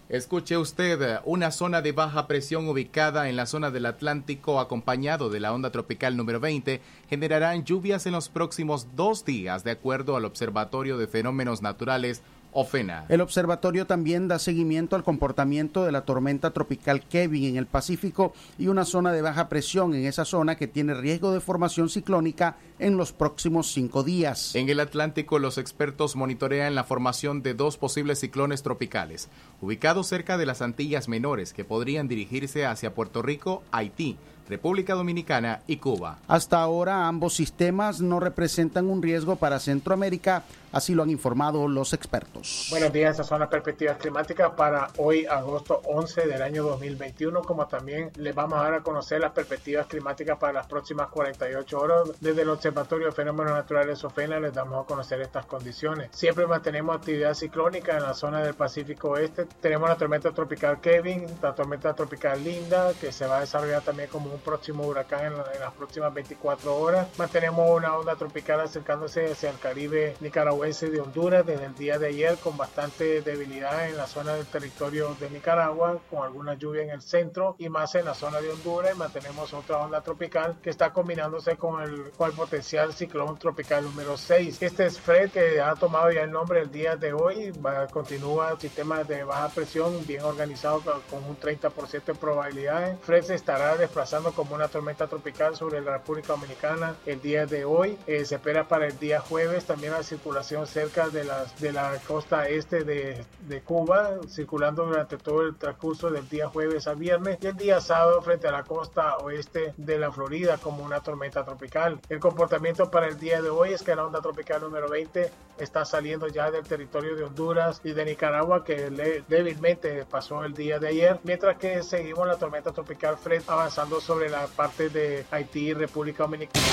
Escuche 0.07 0.55
usted, 0.55 1.19
una 1.25 1.49
zona 1.49 1.81
de 1.81 1.91
baja 1.91 2.27
presión 2.27 2.69
ubicada 2.69 3.27
en 3.27 3.35
la 3.35 3.47
zona 3.47 3.71
del 3.71 3.87
Atlántico 3.87 4.59
acompañado 4.59 5.31
de 5.31 5.39
la 5.39 5.51
onda 5.51 5.71
tropical 5.71 6.15
número 6.15 6.39
20 6.39 6.79
generarán 7.09 7.65
lluvias 7.65 8.05
en 8.05 8.11
los 8.11 8.29
próximos 8.29 8.95
dos 8.95 9.25
días 9.25 9.63
de 9.63 9.71
acuerdo 9.71 10.15
al 10.15 10.25
Observatorio 10.25 10.99
de 10.99 11.07
Fenómenos 11.07 11.63
Naturales 11.63 12.21
Ofena. 12.55 13.05
El 13.09 13.19
observatorio 13.19 13.85
también 13.85 14.29
da 14.29 14.39
seguimiento 14.39 14.95
al 14.95 15.03
comportamiento 15.03 15.83
de 15.83 15.91
la 15.91 16.05
tormenta 16.05 16.51
tropical 16.51 17.01
Kevin 17.01 17.43
en 17.43 17.57
el 17.57 17.67
Pacífico 17.67 18.33
y 18.57 18.67
una 18.67 18.85
zona 18.85 19.11
de 19.11 19.21
baja 19.21 19.49
presión 19.49 19.93
en 19.93 20.05
esa 20.05 20.23
zona 20.23 20.55
que 20.55 20.67
tiene 20.67 20.93
riesgo 20.93 21.33
de 21.33 21.41
formación 21.41 21.89
ciclónica 21.89 22.55
en 22.79 22.95
los 22.95 23.11
próximos 23.11 23.71
cinco 23.73 24.03
días. 24.03 24.55
En 24.55 24.69
el 24.69 24.79
Atlántico, 24.79 25.37
los 25.37 25.57
expertos 25.57 26.15
monitorean 26.15 26.75
la 26.75 26.85
formación 26.85 27.43
de 27.43 27.53
dos 27.53 27.77
posibles 27.77 28.19
ciclones 28.19 28.63
tropicales, 28.63 29.27
ubicados 29.61 30.07
cerca 30.07 30.37
de 30.37 30.45
las 30.45 30.61
Antillas 30.61 31.09
Menores, 31.09 31.51
que 31.51 31.65
podrían 31.65 32.07
dirigirse 32.07 32.65
hacia 32.65 32.93
Puerto 32.93 33.21
Rico, 33.21 33.63
Haití, 33.71 34.17
República 34.47 34.93
Dominicana 34.93 35.61
y 35.67 35.77
Cuba. 35.77 36.19
Hasta 36.27 36.61
ahora 36.61 37.07
ambos 37.07 37.33
sistemas 37.33 38.01
no 38.01 38.19
representan 38.19 38.89
un 38.89 39.01
riesgo 39.01 39.35
para 39.35 39.59
Centroamérica, 39.59 40.43
así 40.71 40.93
lo 40.93 41.03
han 41.03 41.09
informado 41.09 41.67
los 41.67 41.93
expertos. 41.93 42.67
Buenos 42.69 42.93
días, 42.93 43.11
estas 43.11 43.27
son 43.27 43.39
las 43.39 43.49
perspectivas 43.49 43.97
climáticas 43.97 44.51
para 44.51 44.89
hoy, 44.97 45.25
agosto 45.25 45.81
11 45.85 46.27
del 46.27 46.41
año 46.41 46.63
2021, 46.63 47.41
como 47.41 47.65
también 47.67 48.11
les 48.17 48.35
vamos 48.35 48.59
a 48.59 48.63
dar 48.63 48.73
a 48.75 48.83
conocer 48.83 49.21
las 49.21 49.31
perspectivas 49.31 49.87
climáticas 49.87 50.37
para 50.37 50.53
las 50.53 50.67
próximas 50.67 51.07
48 51.09 51.79
horas. 51.79 52.09
Desde 52.19 52.43
el 52.43 52.49
Observatorio 52.49 53.07
de 53.07 53.13
Fenómenos 53.13 53.53
Naturales 53.53 54.03
OFENA 54.03 54.39
les 54.39 54.53
damos 54.53 54.83
a 54.83 54.87
conocer 54.87 55.21
estas 55.21 55.45
condiciones. 55.45 56.09
Siempre 56.11 56.45
mantenemos 56.45 56.95
actividad 56.95 57.33
ciclónica 57.33 57.97
en 57.97 58.03
la 58.03 58.13
zona 58.13 58.41
del 58.41 58.53
Pacífico 58.53 59.09
Oeste. 59.11 59.45
Tenemos 59.61 59.89
la 59.89 59.95
tormenta 59.95 60.31
tropical 60.31 60.79
Kevin, 60.81 61.25
la 61.41 61.55
tormenta 61.55 61.93
tropical 61.93 62.43
Linda, 62.43 62.93
que 62.99 63.11
se 63.11 63.25
va 63.25 63.37
a 63.37 63.41
desarrollar 63.41 63.81
también 63.81 64.09
como 64.09 64.34
un 64.35 64.41
próximo 64.41 64.85
huracán 64.85 65.25
en, 65.25 65.37
la- 65.37 65.51
en 65.53 65.59
las 65.59 65.73
próximas 65.73 66.13
24 66.13 66.75
horas. 66.75 67.07
Mantenemos 67.17 67.69
una 67.69 67.97
onda 67.97 68.15
tropical 68.15 68.59
acercándose 68.61 69.31
hacia 69.31 69.49
el 69.49 69.59
Caribe 69.59 70.15
nicaragüense 70.19 70.89
de 70.89 71.01
Honduras 71.01 71.45
desde 71.45 71.65
el 71.65 71.75
día 71.75 71.97
de 71.99 72.07
ayer 72.07 72.37
con 72.37 72.57
bastante 72.57 73.21
debilidad 73.21 73.87
en 73.89 73.97
la 73.97 74.07
zona 74.07 74.33
del 74.33 74.45
territorio 74.45 75.15
de 75.19 75.29
Nicaragua, 75.29 75.99
con 76.09 76.23
alguna 76.23 76.53
lluvia 76.55 76.83
en 76.83 76.89
el 76.91 77.01
centro 77.01 77.55
y 77.57 77.69
más 77.69 77.95
en 77.95 78.05
la 78.05 78.13
zona 78.13 78.41
de 78.41 78.51
Honduras. 78.51 78.91
Y 78.93 78.97
mantenemos 78.97 79.53
otra 79.53 79.77
onda 79.77 80.01
tropical 80.01 80.57
que 80.61 80.69
está 80.69 80.91
combinándose 80.93 81.57
con 81.57 81.81
el, 81.81 82.11
con 82.11 82.29
el 82.29 82.35
potencial 82.35 82.93
ciclón 82.93 83.37
tropical 83.39 83.83
número 83.83 84.17
6. 84.17 84.61
Este 84.61 84.85
es 84.85 84.99
Fred 84.99 85.31
que 85.31 85.61
ha 85.61 85.73
tomado 85.75 86.11
ya 86.11 86.21
el 86.21 86.31
nombre 86.31 86.61
el 86.61 86.71
día 86.71 86.95
de 86.95 87.13
hoy. 87.13 87.51
Va, 87.51 87.87
continúa 87.87 88.51
el 88.51 88.59
sistema 88.59 89.03
de 89.03 89.23
baja 89.23 89.49
presión 89.49 90.05
bien 90.05 90.21
organizado 90.23 90.81
con 91.09 91.23
un 91.23 91.37
30% 91.39 92.03
de 92.05 92.15
probabilidades. 92.15 92.99
Fred 93.01 93.23
se 93.23 93.35
estará 93.35 93.75
desplazando 93.77 94.24
como 94.33 94.55
una 94.55 94.67
tormenta 94.67 95.07
tropical 95.07 95.55
sobre 95.55 95.81
la 95.81 95.93
República 95.97 96.33
Dominicana 96.33 96.95
el 97.05 97.21
día 97.21 97.45
de 97.45 97.65
hoy. 97.65 97.97
Eh, 98.07 98.25
se 98.25 98.35
espera 98.35 98.67
para 98.67 98.87
el 98.87 98.97
día 98.99 99.19
jueves 99.19 99.65
también 99.65 99.93
la 99.93 100.03
circulación 100.03 100.67
cerca 100.67 101.09
de, 101.09 101.23
las, 101.23 101.59
de 101.59 101.71
la 101.71 101.97
costa 102.07 102.47
este 102.47 102.83
de, 102.83 103.23
de 103.47 103.61
Cuba, 103.61 104.11
circulando 104.29 104.85
durante 104.85 105.17
todo 105.17 105.41
el 105.41 105.55
transcurso 105.55 106.09
del 106.09 106.27
día 106.29 106.47
jueves 106.47 106.87
a 106.87 106.93
viernes 106.93 107.37
y 107.41 107.47
el 107.47 107.55
día 107.57 107.81
sábado 107.81 108.21
frente 108.21 108.47
a 108.47 108.51
la 108.51 108.63
costa 108.63 109.17
oeste 109.17 109.73
de 109.77 109.97
la 109.99 110.11
Florida 110.11 110.57
como 110.57 110.83
una 110.83 111.01
tormenta 111.01 111.43
tropical. 111.43 111.99
El 112.09 112.19
comportamiento 112.19 112.89
para 112.91 113.07
el 113.07 113.17
día 113.19 113.41
de 113.41 113.49
hoy 113.49 113.73
es 113.73 113.83
que 113.83 113.95
la 113.95 114.05
onda 114.05 114.21
tropical 114.21 114.61
número 114.61 114.87
20 114.89 115.31
está 115.59 115.85
saliendo 115.85 116.27
ya 116.27 116.51
del 116.51 116.63
territorio 116.63 117.15
de 117.15 117.23
Honduras 117.23 117.79
y 117.83 117.91
de 117.93 118.03
Nicaragua 118.05 118.63
que 118.63 118.89
le- 118.89 119.23
débilmente 119.27 120.05
pasó 120.05 120.43
el 120.43 120.53
día 120.53 120.79
de 120.79 120.89
ayer, 120.89 121.19
mientras 121.23 121.57
que 121.57 121.81
seguimos 121.83 122.27
la 122.27 122.35
tormenta 122.37 122.71
tropical 122.71 123.17
Fred 123.17 123.41
avanzando 123.47 124.01
sobre 124.01 124.14
la 124.29 124.47
parte 124.47 124.89
de 124.89 125.25
Haití 125.31 125.69
y 125.69 125.73
República 125.73 126.23
Dominicana. 126.23 126.65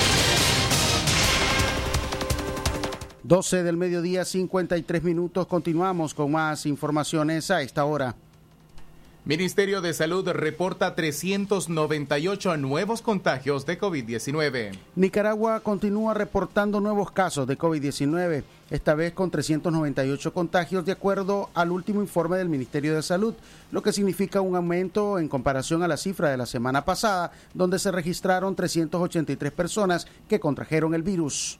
12 3.23 3.63
del 3.63 3.77
mediodía, 3.77 4.25
53 4.25 5.03
minutos. 5.03 5.47
Continuamos 5.47 6.13
con 6.13 6.31
más 6.31 6.65
informaciones 6.65 7.49
a 7.51 7.61
esta 7.61 7.85
hora. 7.85 8.15
Ministerio 9.25 9.79
de 9.79 9.93
Salud 9.93 10.27
reporta 10.27 10.95
398 10.95 12.57
nuevos 12.57 13.01
contagios 13.01 13.65
de 13.65 13.79
COVID-19. 13.79 14.77
Nicaragua 14.97 15.61
continúa 15.61 16.13
reportando 16.13 16.81
nuevos 16.81 17.09
casos 17.09 17.47
de 17.47 17.57
COVID-19, 17.57 18.43
esta 18.69 18.95
vez 18.95 19.13
con 19.13 19.31
398 19.31 20.33
contagios 20.33 20.85
de 20.85 20.91
acuerdo 20.91 21.49
al 21.53 21.71
último 21.71 22.01
informe 22.01 22.35
del 22.35 22.49
Ministerio 22.49 22.95
de 22.95 23.01
Salud, 23.01 23.33
lo 23.71 23.81
que 23.81 23.93
significa 23.93 24.41
un 24.41 24.57
aumento 24.57 25.17
en 25.17 25.29
comparación 25.29 25.83
a 25.83 25.87
la 25.87 25.95
cifra 25.95 26.29
de 26.29 26.35
la 26.35 26.45
semana 26.45 26.83
pasada, 26.83 27.31
donde 27.53 27.79
se 27.79 27.93
registraron 27.93 28.57
383 28.57 29.53
personas 29.53 30.05
que 30.27 30.41
contrajeron 30.41 30.95
el 30.95 31.01
virus. 31.01 31.59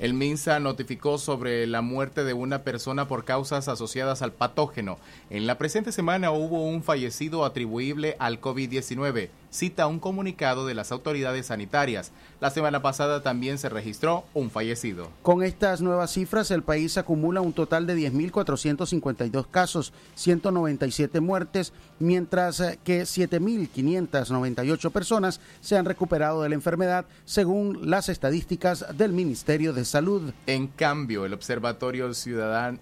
El 0.00 0.14
MINSA 0.14 0.60
notificó 0.60 1.18
sobre 1.18 1.66
la 1.66 1.82
muerte 1.82 2.24
de 2.24 2.32
una 2.32 2.62
persona 2.62 3.06
por 3.06 3.26
causas 3.26 3.68
asociadas 3.68 4.22
al 4.22 4.32
patógeno. 4.32 4.96
En 5.28 5.46
la 5.46 5.58
presente 5.58 5.92
semana 5.92 6.30
hubo 6.30 6.64
un 6.64 6.82
fallecido 6.82 7.44
atribuible 7.44 8.16
al 8.18 8.40
COVID-19, 8.40 9.28
cita 9.50 9.86
un 9.86 9.98
comunicado 9.98 10.66
de 10.66 10.74
las 10.74 10.92
autoridades 10.92 11.46
sanitarias. 11.46 12.12
La 12.40 12.50
semana 12.50 12.80
pasada 12.82 13.22
también 13.22 13.58
se 13.58 13.68
registró 13.68 14.24
un 14.32 14.50
fallecido. 14.50 15.10
Con 15.22 15.42
estas 15.42 15.80
nuevas 15.80 16.12
cifras, 16.12 16.50
el 16.50 16.62
país 16.62 16.96
acumula 16.96 17.40
un 17.40 17.52
total 17.52 17.86
de 17.86 17.96
10.452 17.96 19.46
casos, 19.50 19.92
197 20.14 21.20
muertes, 21.20 21.72
mientras 21.98 22.60
eh, 22.60 22.78
que 22.82 23.02
7.598 23.02 24.90
personas 24.90 25.40
se 25.60 25.76
han 25.76 25.84
recuperado 25.84 26.42
de 26.42 26.48
la 26.48 26.54
enfermedad, 26.54 27.04
según 27.24 27.90
las 27.90 28.08
estadísticas 28.08 28.86
del 28.96 29.12
Ministerio 29.12 29.72
de 29.72 29.84
Salud. 29.84 30.32
En 30.46 30.68
cambio, 30.68 31.26
el 31.26 31.34
Observatorio 31.34 32.14
Ciudadano, 32.14 32.78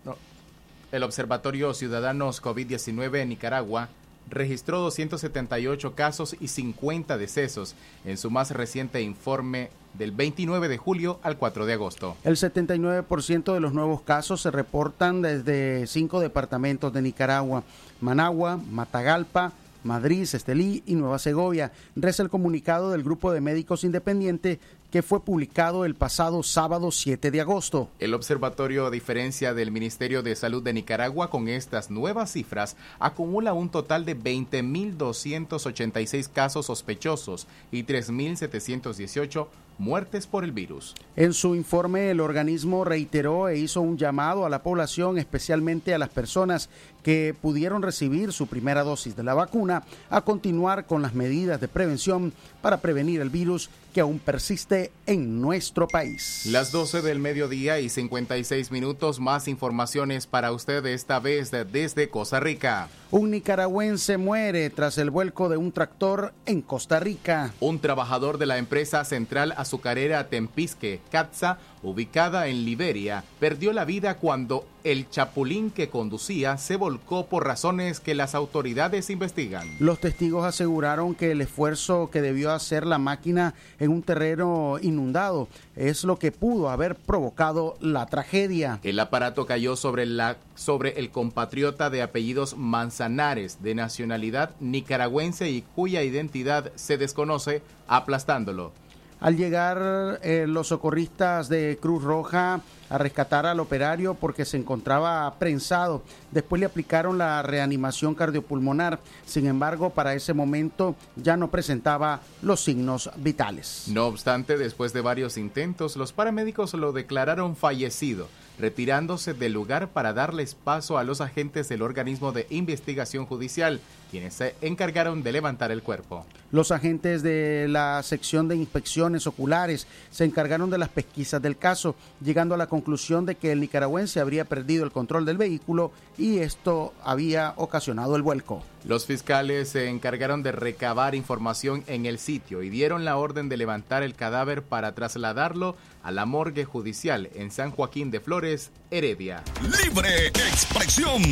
el 0.93 1.03
Observatorio 1.03 1.75
Ciudadanos 1.75 2.43
COVID-19 2.43 3.19
en 3.19 3.29
Nicaragua 3.31 3.89
registró 4.31 4.81
278 4.81 5.95
casos 5.95 6.37
y 6.41 6.49
50 6.49 7.19
decesos 7.19 7.75
en 8.05 8.17
su 8.17 8.31
más 8.31 8.51
reciente 8.51 9.03
informe 9.03 9.71
del 9.95 10.13
29 10.13 10.69
de 10.69 10.77
julio 10.77 11.19
al 11.23 11.37
4 11.39 11.67
de 11.67 11.73
agosto. 11.73 12.17
El 12.25 12.37
79% 12.37 13.55
de 13.55 13.61
los 13.61 13.73
nuevos 13.73 14.03
casos 14.03 14.41
se 14.41 14.51
reportan 14.51 15.23
desde 15.23 15.87
cinco 15.87 16.21
departamentos 16.21 16.93
de 16.93 17.03
Nicaragua, 17.03 17.65
Managua, 18.01 18.57
Matagalpa, 18.71 19.53
Madrid, 19.85 20.23
Estelí 20.23 20.83
y 20.87 20.95
Nueva 20.95 21.19
Segovia, 21.19 21.73
reza 21.97 22.23
el 22.23 22.31
comunicado 22.31 22.91
del 22.91 23.03
Grupo 23.03 23.33
de 23.33 23.41
Médicos 23.41 23.85
Independiente 23.85 24.61
que 24.91 25.03
fue 25.03 25.23
publicado 25.23 25.85
el 25.85 25.95
pasado 25.95 26.43
sábado 26.43 26.91
7 26.91 27.31
de 27.31 27.41
agosto. 27.41 27.89
El 27.99 28.15
observatorio, 28.15 28.87
a 28.87 28.91
diferencia 28.91 29.55
del 29.55 29.71
Ministerio 29.71 30.23
de 30.23 30.35
Salud 30.35 30.63
de 30.63 30.73
Nicaragua, 30.73 31.31
con 31.31 31.49
estas 31.49 31.91
nuevas 31.91 32.33
cifras, 32.33 32.77
acumula 32.99 33.53
un 33.53 33.69
total 33.69 34.05
de 34.05 34.19
20.286 34.19 36.29
casos 36.33 36.67
sospechosos 36.67 37.47
y 37.71 37.85
3.718 37.85 39.47
muertes 39.79 40.27
por 40.27 40.45
el 40.45 40.53
virus. 40.53 40.95
En 41.17 41.33
su 41.33 41.55
informe, 41.55 42.11
el 42.11 42.21
organismo 42.21 42.85
reiteró 42.85 43.49
e 43.49 43.59
hizo 43.59 43.81
un 43.81 43.97
llamado 43.97 44.45
a 44.45 44.51
la 44.51 44.63
población, 44.63 45.19
especialmente 45.19 45.95
a 45.95 45.99
las 45.99 46.09
personas 46.09 46.69
que 47.03 47.35
pudieron 47.41 47.83
recibir 47.83 48.33
su 48.33 48.47
primera 48.47 48.83
dosis 48.83 49.17
de 49.17 49.23
la 49.23 49.35
vacuna, 49.35 49.85
a 50.11 50.21
continuar 50.23 50.87
con 50.87 51.01
las 51.03 51.15
medidas 51.15 51.61
de 51.61 51.69
prevención 51.69 52.33
para 52.61 52.81
prevenir 52.81 53.21
el 53.21 53.31
virus 53.31 53.71
que 53.95 54.01
aún 54.03 54.19
persiste 54.19 54.93
en 55.07 55.41
nuestro 55.41 55.89
país. 55.89 56.43
Las 56.47 56.71
12 56.73 57.01
del 57.03 57.19
mediodía 57.19 57.81
y 57.81 57.89
56 57.89 58.71
minutos 58.71 59.19
más 59.19 59.49
informaciones 59.49 60.27
para 60.27 60.53
usted 60.53 60.85
esta 60.87 61.19
vez 61.21 61.51
de- 61.51 61.65
desde 61.65 62.11
Costa 62.11 62.39
Rica. 62.41 62.89
Un 63.11 63.31
nicaragüense 63.31 64.19
muere 64.19 64.69
tras 64.71 64.99
el 64.99 65.11
vuelco 65.11 65.49
de 65.49 65.57
un 65.57 65.73
tractor 65.73 66.35
en 66.45 66.61
Costa 66.61 67.01
Rica. 67.01 67.55
Un 67.61 67.79
trabajador 67.81 68.37
de 68.37 68.45
la 68.47 68.59
empresa 68.59 69.03
central 69.05 69.55
azucarera 69.57 70.29
Tempisque, 70.29 71.01
Catza, 71.11 71.59
ubicada 71.83 72.49
en 72.49 72.65
Liberia, 72.67 73.25
perdió 73.41 73.73
la 73.73 73.87
vida 73.87 74.19
cuando 74.19 74.67
el 74.93 75.11
chapulín 75.11 75.71
que 75.71 75.91
conducía 75.91 76.57
se 76.57 76.77
volcó 76.77 77.27
por 77.27 77.45
razones 77.45 78.01
que 78.01 78.15
las 78.15 78.35
autoridades 78.35 79.11
investigan. 79.11 79.69
Los 79.81 80.01
testigos 80.01 80.47
aseguraron 80.47 81.15
que 81.15 81.33
el 81.33 81.43
esfuerzo 81.43 82.09
que 82.11 82.23
debió 82.23 82.53
hacer 82.53 82.87
la 82.87 82.97
máquina 82.97 83.55
en 83.79 83.91
un 83.91 84.03
terreno 84.03 84.79
inundado 84.81 85.49
es 85.77 86.05
lo 86.05 86.19
que 86.19 86.33
pudo 86.33 86.71
haber 86.71 86.95
provocado 86.95 87.77
la 87.81 88.07
tragedia. 88.07 88.81
El 88.83 88.99
aparato 88.99 89.45
cayó 89.45 89.77
sobre, 89.77 90.07
la, 90.07 90.39
sobre 90.55 90.99
el 90.99 91.11
compatriota 91.11 91.91
de 91.91 92.01
apellidos 92.01 92.57
Manzanares, 92.57 93.63
de 93.63 93.75
nacionalidad 93.75 94.55
nicaragüense 94.59 95.51
y 95.51 95.63
cuya 95.63 96.03
identidad 96.03 96.73
se 96.77 96.97
desconoce, 96.97 97.61
aplastándolo. 97.89 98.73
Al 99.21 99.37
llegar 99.37 100.21
eh, 100.23 100.47
los 100.47 100.69
socorristas 100.69 101.49
de 101.49 101.79
Cruz 101.81 102.05
Roja 102.05 102.61
a 102.89 102.99
rescatar 102.99 103.47
al 103.47 103.61
operario 103.61 104.15
porque 104.15 104.45
se 104.45 104.57
encontraba 104.57 105.35
prensado, 105.39 106.03
después 106.31 106.61
le 106.61 106.67
aplicaron 106.67 107.19
la 107.19 107.43
reanimación 107.43 108.15
cardiopulmonar. 108.15 109.01
Sin 109.27 109.47
embargo, 109.47 109.91
para 109.91 110.15
ese 110.15 110.35
momento 110.35 110.95
ya 111.17 111.37
no 111.37 111.51
presentaba 111.51 112.21
los 112.43 112.61
signos 112.61 113.11
vitales. 113.17 113.85
No 113.89 114.07
obstante, 114.07 114.57
después 114.57 114.93
de 114.93 115.01
varios 115.01 115.37
intentos, 115.37 115.97
los 115.97 116.13
paramédicos 116.13 116.73
lo 116.75 116.93
declararon 116.93 117.57
fallecido. 117.57 118.29
Retirándose 118.59 119.35
del 119.35 119.53
lugar 119.53 119.89
para 119.89 120.13
darles 120.13 120.55
paso 120.55 120.99
a 120.99 121.05
los 121.05 121.21
agentes 121.21 121.69
del 121.69 121.83
organismo 121.83 122.33
de 122.33 122.47
investigación 122.51 123.27
judicial, 123.27 123.81
quienes 124.11 124.35
se 124.35 124.55
encargaron 124.63 125.23
de 125.23 125.33
levantar 125.33 125.71
el 125.71 125.83
cuerpo. 125.83 126.25
Los 126.51 126.73
agentes 126.73 127.23
de 127.23 127.67
la 127.69 128.03
sección 128.03 128.49
de 128.49 128.57
inspecciones 128.57 129.27
oculares 129.27 129.87
se 130.11 130.25
encargaron 130.25 130.71
de 130.71 130.79
las 130.79 130.89
pesquisas 130.89 131.43
del 131.43 131.59
caso, 131.59 131.95
llegando 132.23 132.55
a 132.55 132.59
la 132.59 132.69
conclusión 132.69 133.27
de 133.27 133.35
que 133.35 133.53
el 133.53 133.61
nicaragüense 133.61 134.21
habría 134.21 134.47
perdido 134.47 134.85
el 134.85 134.93
control 134.93 135.27
del 135.27 135.37
vehículo 135.37 135.93
y 136.17 136.39
esto 136.39 136.95
había 137.05 137.53
ocasionado 137.57 138.17
el 138.17 138.23
vuelco. 138.23 138.63
Los 138.85 139.07
fiscales 139.07 139.69
se 139.71 139.89
encargaron 139.89 140.43
de 140.43 140.53
recabar 140.53 141.15
información 141.15 141.85
en 141.87 142.07
el 142.07 142.19
sitio 142.19 142.63
y 142.63 142.71
dieron 142.71 143.05
la 143.05 143.17
orden 143.17 143.49
de 143.49 143.57
levantar 143.57 144.03
el 144.03 144.15
cadáver 144.15 144.63
para 144.63 144.95
trasladarlo 144.95 145.77
a 146.09 146.11
la 146.11 146.25
morgue 146.25 146.65
judicial 146.65 147.29
en 147.35 147.51
San 147.51 147.71
Joaquín 147.71 148.11
de 148.11 148.21
Flores, 148.21 148.71
Heredia. 148.91 149.45
Libre 149.61 150.29
expresión. 150.29 151.23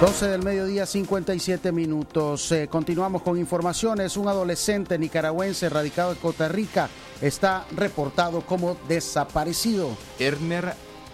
12 0.00 0.28
del 0.28 0.42
mediodía, 0.42 0.86
57 0.86 1.72
minutos. 1.72 2.50
Eh, 2.52 2.68
continuamos 2.68 3.20
con 3.20 3.36
informaciones. 3.36 4.16
Un 4.16 4.28
adolescente 4.28 4.98
nicaragüense 4.98 5.68
radicado 5.68 6.12
en 6.12 6.18
Costa 6.18 6.48
Rica 6.48 6.88
está 7.20 7.66
reportado 7.76 8.40
como 8.40 8.78
desaparecido. 8.88 9.90
Erner 10.18 10.72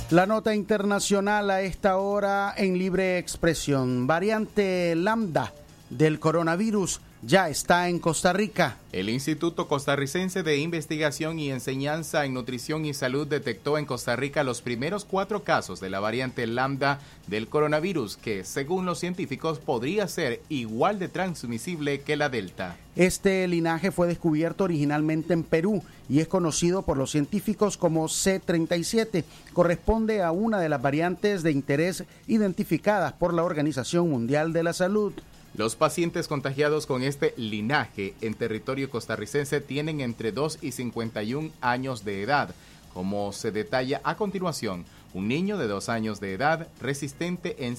La 0.09 0.25
nota 0.25 0.53
internacional 0.53 1.49
a 1.49 1.61
esta 1.61 1.95
hora 1.95 2.53
en 2.57 2.77
libre 2.77 3.17
expresión. 3.17 4.05
Variante 4.05 4.95
lambda 4.95 5.53
del 5.89 6.19
coronavirus 6.19 6.99
ya 7.21 7.49
está 7.49 7.89
en 7.89 7.99
Costa 7.99 8.33
Rica. 8.33 8.77
El 8.91 9.09
Instituto 9.09 9.67
Costarricense 9.67 10.43
de 10.43 10.57
Investigación 10.57 11.39
y 11.39 11.51
Enseñanza 11.51 12.25
en 12.25 12.33
Nutrición 12.33 12.85
y 12.85 12.93
Salud 12.93 13.27
detectó 13.27 13.77
en 13.77 13.85
Costa 13.85 14.15
Rica 14.15 14.43
los 14.43 14.61
primeros 14.61 15.03
cuatro 15.03 15.43
casos 15.43 15.79
de 15.79 15.89
la 15.89 15.99
variante 15.99 16.45
lambda 16.47 16.99
del 17.27 17.47
coronavirus, 17.47 18.17
que 18.17 18.43
según 18.43 18.85
los 18.85 18.99
científicos 18.99 19.59
podría 19.59 20.07
ser 20.07 20.41
igual 20.49 20.99
de 20.99 21.09
transmisible 21.09 22.01
que 22.01 22.15
la 22.15 22.29
delta. 22.29 22.77
Este 22.95 23.47
linaje 23.47 23.91
fue 23.91 24.07
descubierto 24.07 24.63
originalmente 24.63 25.33
en 25.33 25.43
Perú 25.43 25.83
y 26.09 26.19
es 26.19 26.27
conocido 26.27 26.81
por 26.81 26.97
los 26.97 27.11
científicos 27.11 27.77
como 27.77 28.07
C37. 28.07 29.23
Corresponde 29.53 30.23
a 30.23 30.31
una 30.31 30.59
de 30.59 30.69
las 30.69 30.81
variantes 30.81 31.43
de 31.43 31.51
interés 31.51 32.05
identificadas 32.27 33.13
por 33.13 33.33
la 33.33 33.43
Organización 33.43 34.09
Mundial 34.09 34.53
de 34.53 34.63
la 34.63 34.73
Salud. 34.73 35.13
Los 35.57 35.75
pacientes 35.75 36.27
contagiados 36.27 36.85
con 36.85 37.01
este 37.01 37.33
linaje 37.35 38.13
en 38.21 38.35
territorio 38.35 38.91
costarricense 38.91 39.59
tienen 39.59 40.01
entre 40.01 40.31
2 40.31 40.59
y 40.61 40.71
51 40.71 41.49
años 41.61 42.05
de 42.05 42.21
edad. 42.21 42.53
Como 42.93 43.33
se 43.33 43.51
detalla 43.51 43.99
a 44.03 44.17
continuación, 44.17 44.85
un 45.15 45.27
niño 45.27 45.57
de 45.57 45.67
2 45.67 45.89
años 45.89 46.19
de 46.19 46.33
edad 46.33 46.67
resistente 46.79 47.65
en 47.65 47.75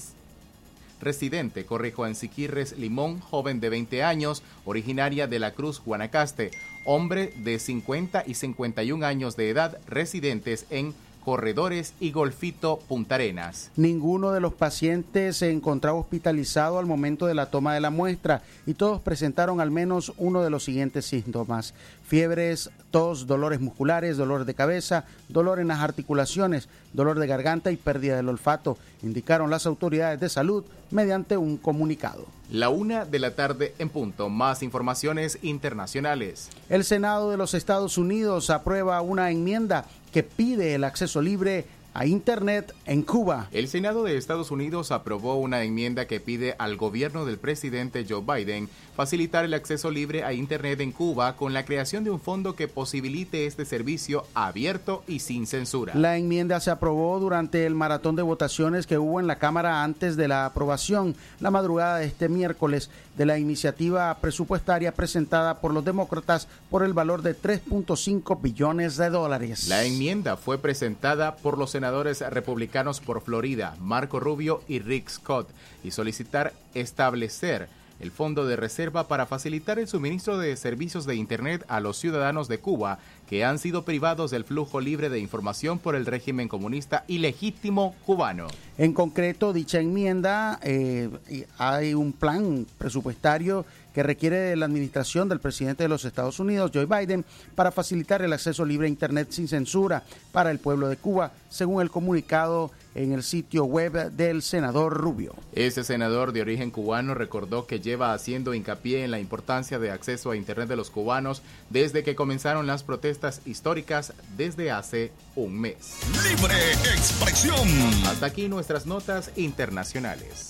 residente, 0.99 1.65
corrijo, 1.65 2.05
en 2.05 2.15
Siquirres 2.15 2.77
Limón, 2.77 3.21
joven 3.21 3.61
de 3.61 3.69
20 3.69 4.03
años, 4.03 4.43
originaria 4.65 5.27
de 5.27 5.39
la 5.39 5.51
Cruz, 5.51 5.81
Guanacaste, 5.81 6.51
hombre 6.83 7.31
de 7.37 7.59
50 7.59 8.25
y 8.27 8.33
51 8.33 9.05
años 9.05 9.37
de 9.37 9.51
edad, 9.51 9.79
residentes 9.87 10.65
en 10.69 10.93
Corredores 11.29 11.93
y 11.99 12.11
Golfito 12.11 12.79
Punta 12.87 13.13
Arenas. 13.13 13.69
Ninguno 13.75 14.31
de 14.31 14.39
los 14.39 14.51
pacientes 14.51 15.37
se 15.37 15.51
encontraba 15.51 15.99
hospitalizado 15.99 16.79
al 16.79 16.87
momento 16.87 17.27
de 17.27 17.35
la 17.35 17.51
toma 17.51 17.75
de 17.75 17.79
la 17.79 17.91
muestra 17.91 18.41
y 18.65 18.73
todos 18.73 18.99
presentaron 18.99 19.61
al 19.61 19.69
menos 19.69 20.11
uno 20.17 20.41
de 20.41 20.49
los 20.49 20.63
siguientes 20.63 21.05
síntomas. 21.05 21.75
Fiebres, 22.09 22.71
tos, 22.89 23.27
dolores 23.27 23.59
musculares, 23.59 24.17
dolor 24.17 24.45
de 24.45 24.55
cabeza, 24.55 25.05
dolor 25.27 25.59
en 25.59 25.67
las 25.67 25.77
articulaciones, 25.81 26.67
dolor 26.91 27.19
de 27.19 27.27
garganta 27.27 27.71
y 27.71 27.77
pérdida 27.77 28.15
del 28.15 28.29
olfato, 28.29 28.79
indicaron 29.03 29.51
las 29.51 29.67
autoridades 29.67 30.19
de 30.19 30.27
salud 30.27 30.63
mediante 30.89 31.37
un 31.37 31.57
comunicado. 31.57 32.25
La 32.49 32.69
una 32.69 33.05
de 33.05 33.19
la 33.19 33.35
tarde 33.35 33.75
en 33.77 33.89
punto. 33.89 34.27
Más 34.27 34.63
informaciones 34.63 35.37
internacionales. 35.43 36.49
El 36.67 36.83
Senado 36.83 37.29
de 37.29 37.37
los 37.37 37.53
Estados 37.53 37.99
Unidos 37.99 38.49
aprueba 38.49 39.01
una 39.01 39.29
enmienda 39.29 39.85
que 40.11 40.23
pide 40.23 40.73
el 40.73 40.85
acceso 40.85 41.21
libre 41.21 41.67
a 41.93 42.05
Internet 42.05 42.73
en 42.85 43.03
Cuba. 43.03 43.47
El 43.51 43.67
Senado 43.67 44.03
de 44.03 44.17
Estados 44.17 44.51
Unidos 44.51 44.91
aprobó 44.91 45.35
una 45.35 45.63
enmienda 45.63 46.05
que 46.05 46.19
pide 46.19 46.55
al 46.59 46.77
gobierno 46.77 47.25
del 47.25 47.37
presidente 47.37 48.05
Joe 48.07 48.21
Biden 48.21 48.69
facilitar 48.95 49.45
el 49.45 49.53
acceso 49.53 49.91
libre 49.91 50.23
a 50.23 50.33
Internet 50.33 50.81
en 50.81 50.91
Cuba 50.91 51.35
con 51.35 51.53
la 51.53 51.65
creación 51.65 52.03
de 52.03 52.11
un 52.11 52.19
fondo 52.19 52.55
que 52.55 52.67
posibilite 52.67 53.45
este 53.45 53.65
servicio 53.65 54.25
abierto 54.33 55.03
y 55.07 55.19
sin 55.19 55.47
censura. 55.47 55.93
La 55.95 56.17
enmienda 56.17 56.59
se 56.59 56.71
aprobó 56.71 57.19
durante 57.19 57.65
el 57.65 57.75
maratón 57.75 58.15
de 58.15 58.21
votaciones 58.21 58.87
que 58.87 58.97
hubo 58.97 59.19
en 59.19 59.27
la 59.27 59.37
Cámara 59.37 59.83
antes 59.83 60.17
de 60.17 60.27
la 60.27 60.45
aprobación 60.45 61.15
la 61.39 61.51
madrugada 61.51 61.99
de 61.99 62.05
este 62.05 62.29
miércoles 62.29 62.89
de 63.19 63.25
la 63.25 63.37
iniciativa 63.37 64.17
presupuestaria 64.21 64.93
presentada 64.93 65.59
por 65.59 65.73
los 65.73 65.83
demócratas 65.83 66.47
por 66.69 66.83
el 66.83 66.93
valor 66.93 67.21
de 67.21 67.35
3.5 67.35 68.41
billones 68.41 68.95
de 68.95 69.09
dólares. 69.09 69.67
La 69.67 69.83
enmienda 69.83 70.37
fue 70.37 70.57
presentada 70.57 71.35
por 71.35 71.57
los 71.57 71.71
senadores 71.71 72.21
republicanos 72.21 73.01
por 73.01 73.21
Florida, 73.21 73.75
Marco 73.77 74.21
Rubio 74.21 74.63
y 74.69 74.79
Rick 74.79 75.09
Scott, 75.09 75.49
y 75.83 75.91
solicitar 75.91 76.53
establecer 76.73 77.67
el 77.99 78.11
fondo 78.11 78.45
de 78.45 78.55
reserva 78.55 79.07
para 79.07 79.25
facilitar 79.25 79.79
el 79.79 79.87
suministro 79.87 80.37
de 80.37 80.55
servicios 80.55 81.05
de 81.05 81.15
Internet 81.15 81.65
a 81.67 81.79
los 81.79 81.97
ciudadanos 81.97 82.47
de 82.47 82.59
Cuba 82.59 82.99
que 83.27 83.45
han 83.45 83.59
sido 83.59 83.85
privados 83.85 84.31
del 84.31 84.43
flujo 84.43 84.81
libre 84.81 85.09
de 85.09 85.19
información 85.19 85.77
por 85.79 85.95
el 85.95 86.05
régimen 86.05 86.47
comunista 86.47 87.03
ilegítimo 87.07 87.95
cubano. 88.05 88.47
En 88.77 88.93
concreto, 88.93 89.53
dicha 89.53 89.79
enmienda, 89.79 90.59
eh, 90.63 91.09
hay 91.57 91.93
un 91.93 92.13
plan 92.13 92.65
presupuestario 92.77 93.65
que 93.93 94.03
requiere 94.03 94.55
la 94.55 94.65
administración 94.65 95.29
del 95.29 95.39
presidente 95.39 95.83
de 95.83 95.89
los 95.89 96.05
Estados 96.05 96.39
Unidos, 96.39 96.71
Joe 96.73 96.85
Biden, 96.85 97.25
para 97.55 97.71
facilitar 97.71 98.21
el 98.21 98.33
acceso 98.33 98.65
libre 98.65 98.87
a 98.87 98.89
Internet 98.89 99.27
sin 99.31 99.47
censura 99.47 100.03
para 100.31 100.51
el 100.51 100.59
pueblo 100.59 100.87
de 100.87 100.97
Cuba, 100.97 101.31
según 101.49 101.81
el 101.81 101.89
comunicado 101.89 102.71
en 102.95 103.13
el 103.13 103.23
sitio 103.23 103.65
web 103.65 104.11
del 104.11 104.41
senador 104.41 104.93
Rubio. 104.93 105.35
Ese 105.53 105.83
senador 105.83 106.31
de 106.31 106.41
origen 106.41 106.71
cubano 106.71 107.13
recordó 107.13 107.65
que 107.65 107.79
lleva 107.79 108.13
haciendo 108.13 108.53
hincapié 108.53 109.03
en 109.03 109.11
la 109.11 109.19
importancia 109.19 109.79
de 109.79 109.91
acceso 109.91 110.31
a 110.31 110.35
Internet 110.35 110.69
de 110.69 110.75
los 110.75 110.89
cubanos 110.89 111.41
desde 111.69 112.03
que 112.03 112.15
comenzaron 112.15 112.67
las 112.67 112.83
protestas 112.83 113.41
históricas 113.45 114.13
desde 114.37 114.71
hace 114.71 115.11
un 115.35 115.59
mes. 115.59 115.99
Libre 116.23 116.71
expresión. 116.95 117.67
Hasta 118.05 118.25
aquí 118.25 118.49
nuestras 118.49 118.85
notas 118.85 119.31
internacionales. 119.35 120.49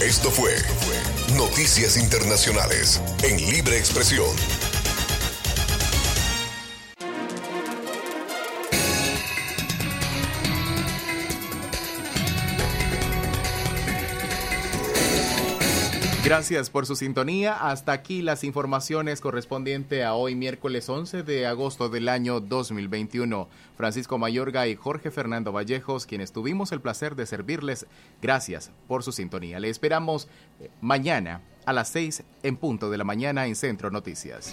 Esto 0.00 0.30
fue 0.30 0.54
Noticias 1.36 1.98
Internacionales 1.98 3.02
en 3.22 3.36
Libre 3.36 3.76
Expresión. 3.76 4.34
Gracias 16.22 16.68
por 16.68 16.84
su 16.84 16.96
sintonía. 16.96 17.54
Hasta 17.54 17.92
aquí 17.92 18.20
las 18.20 18.44
informaciones 18.44 19.22
correspondientes 19.22 20.04
a 20.04 20.12
hoy, 20.12 20.34
miércoles 20.34 20.86
11 20.88 21.22
de 21.22 21.46
agosto 21.46 21.88
del 21.88 22.10
año 22.10 22.40
2021. 22.40 23.48
Francisco 23.76 24.18
Mayorga 24.18 24.68
y 24.68 24.76
Jorge 24.76 25.10
Fernando 25.10 25.50
Vallejos, 25.50 26.04
quienes 26.04 26.32
tuvimos 26.32 26.72
el 26.72 26.82
placer 26.82 27.16
de 27.16 27.24
servirles, 27.24 27.86
gracias 28.20 28.70
por 28.86 29.02
su 29.02 29.12
sintonía. 29.12 29.60
Le 29.60 29.70
esperamos 29.70 30.28
eh, 30.60 30.70
mañana 30.82 31.40
a 31.64 31.72
las 31.72 31.88
6 31.88 32.22
en 32.42 32.56
punto 32.58 32.90
de 32.90 32.98
la 32.98 33.04
mañana 33.04 33.46
en 33.46 33.56
Centro 33.56 33.90
Noticias. 33.90 34.52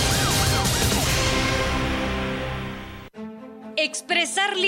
Expresar 3.83 4.57
libre 4.57 4.61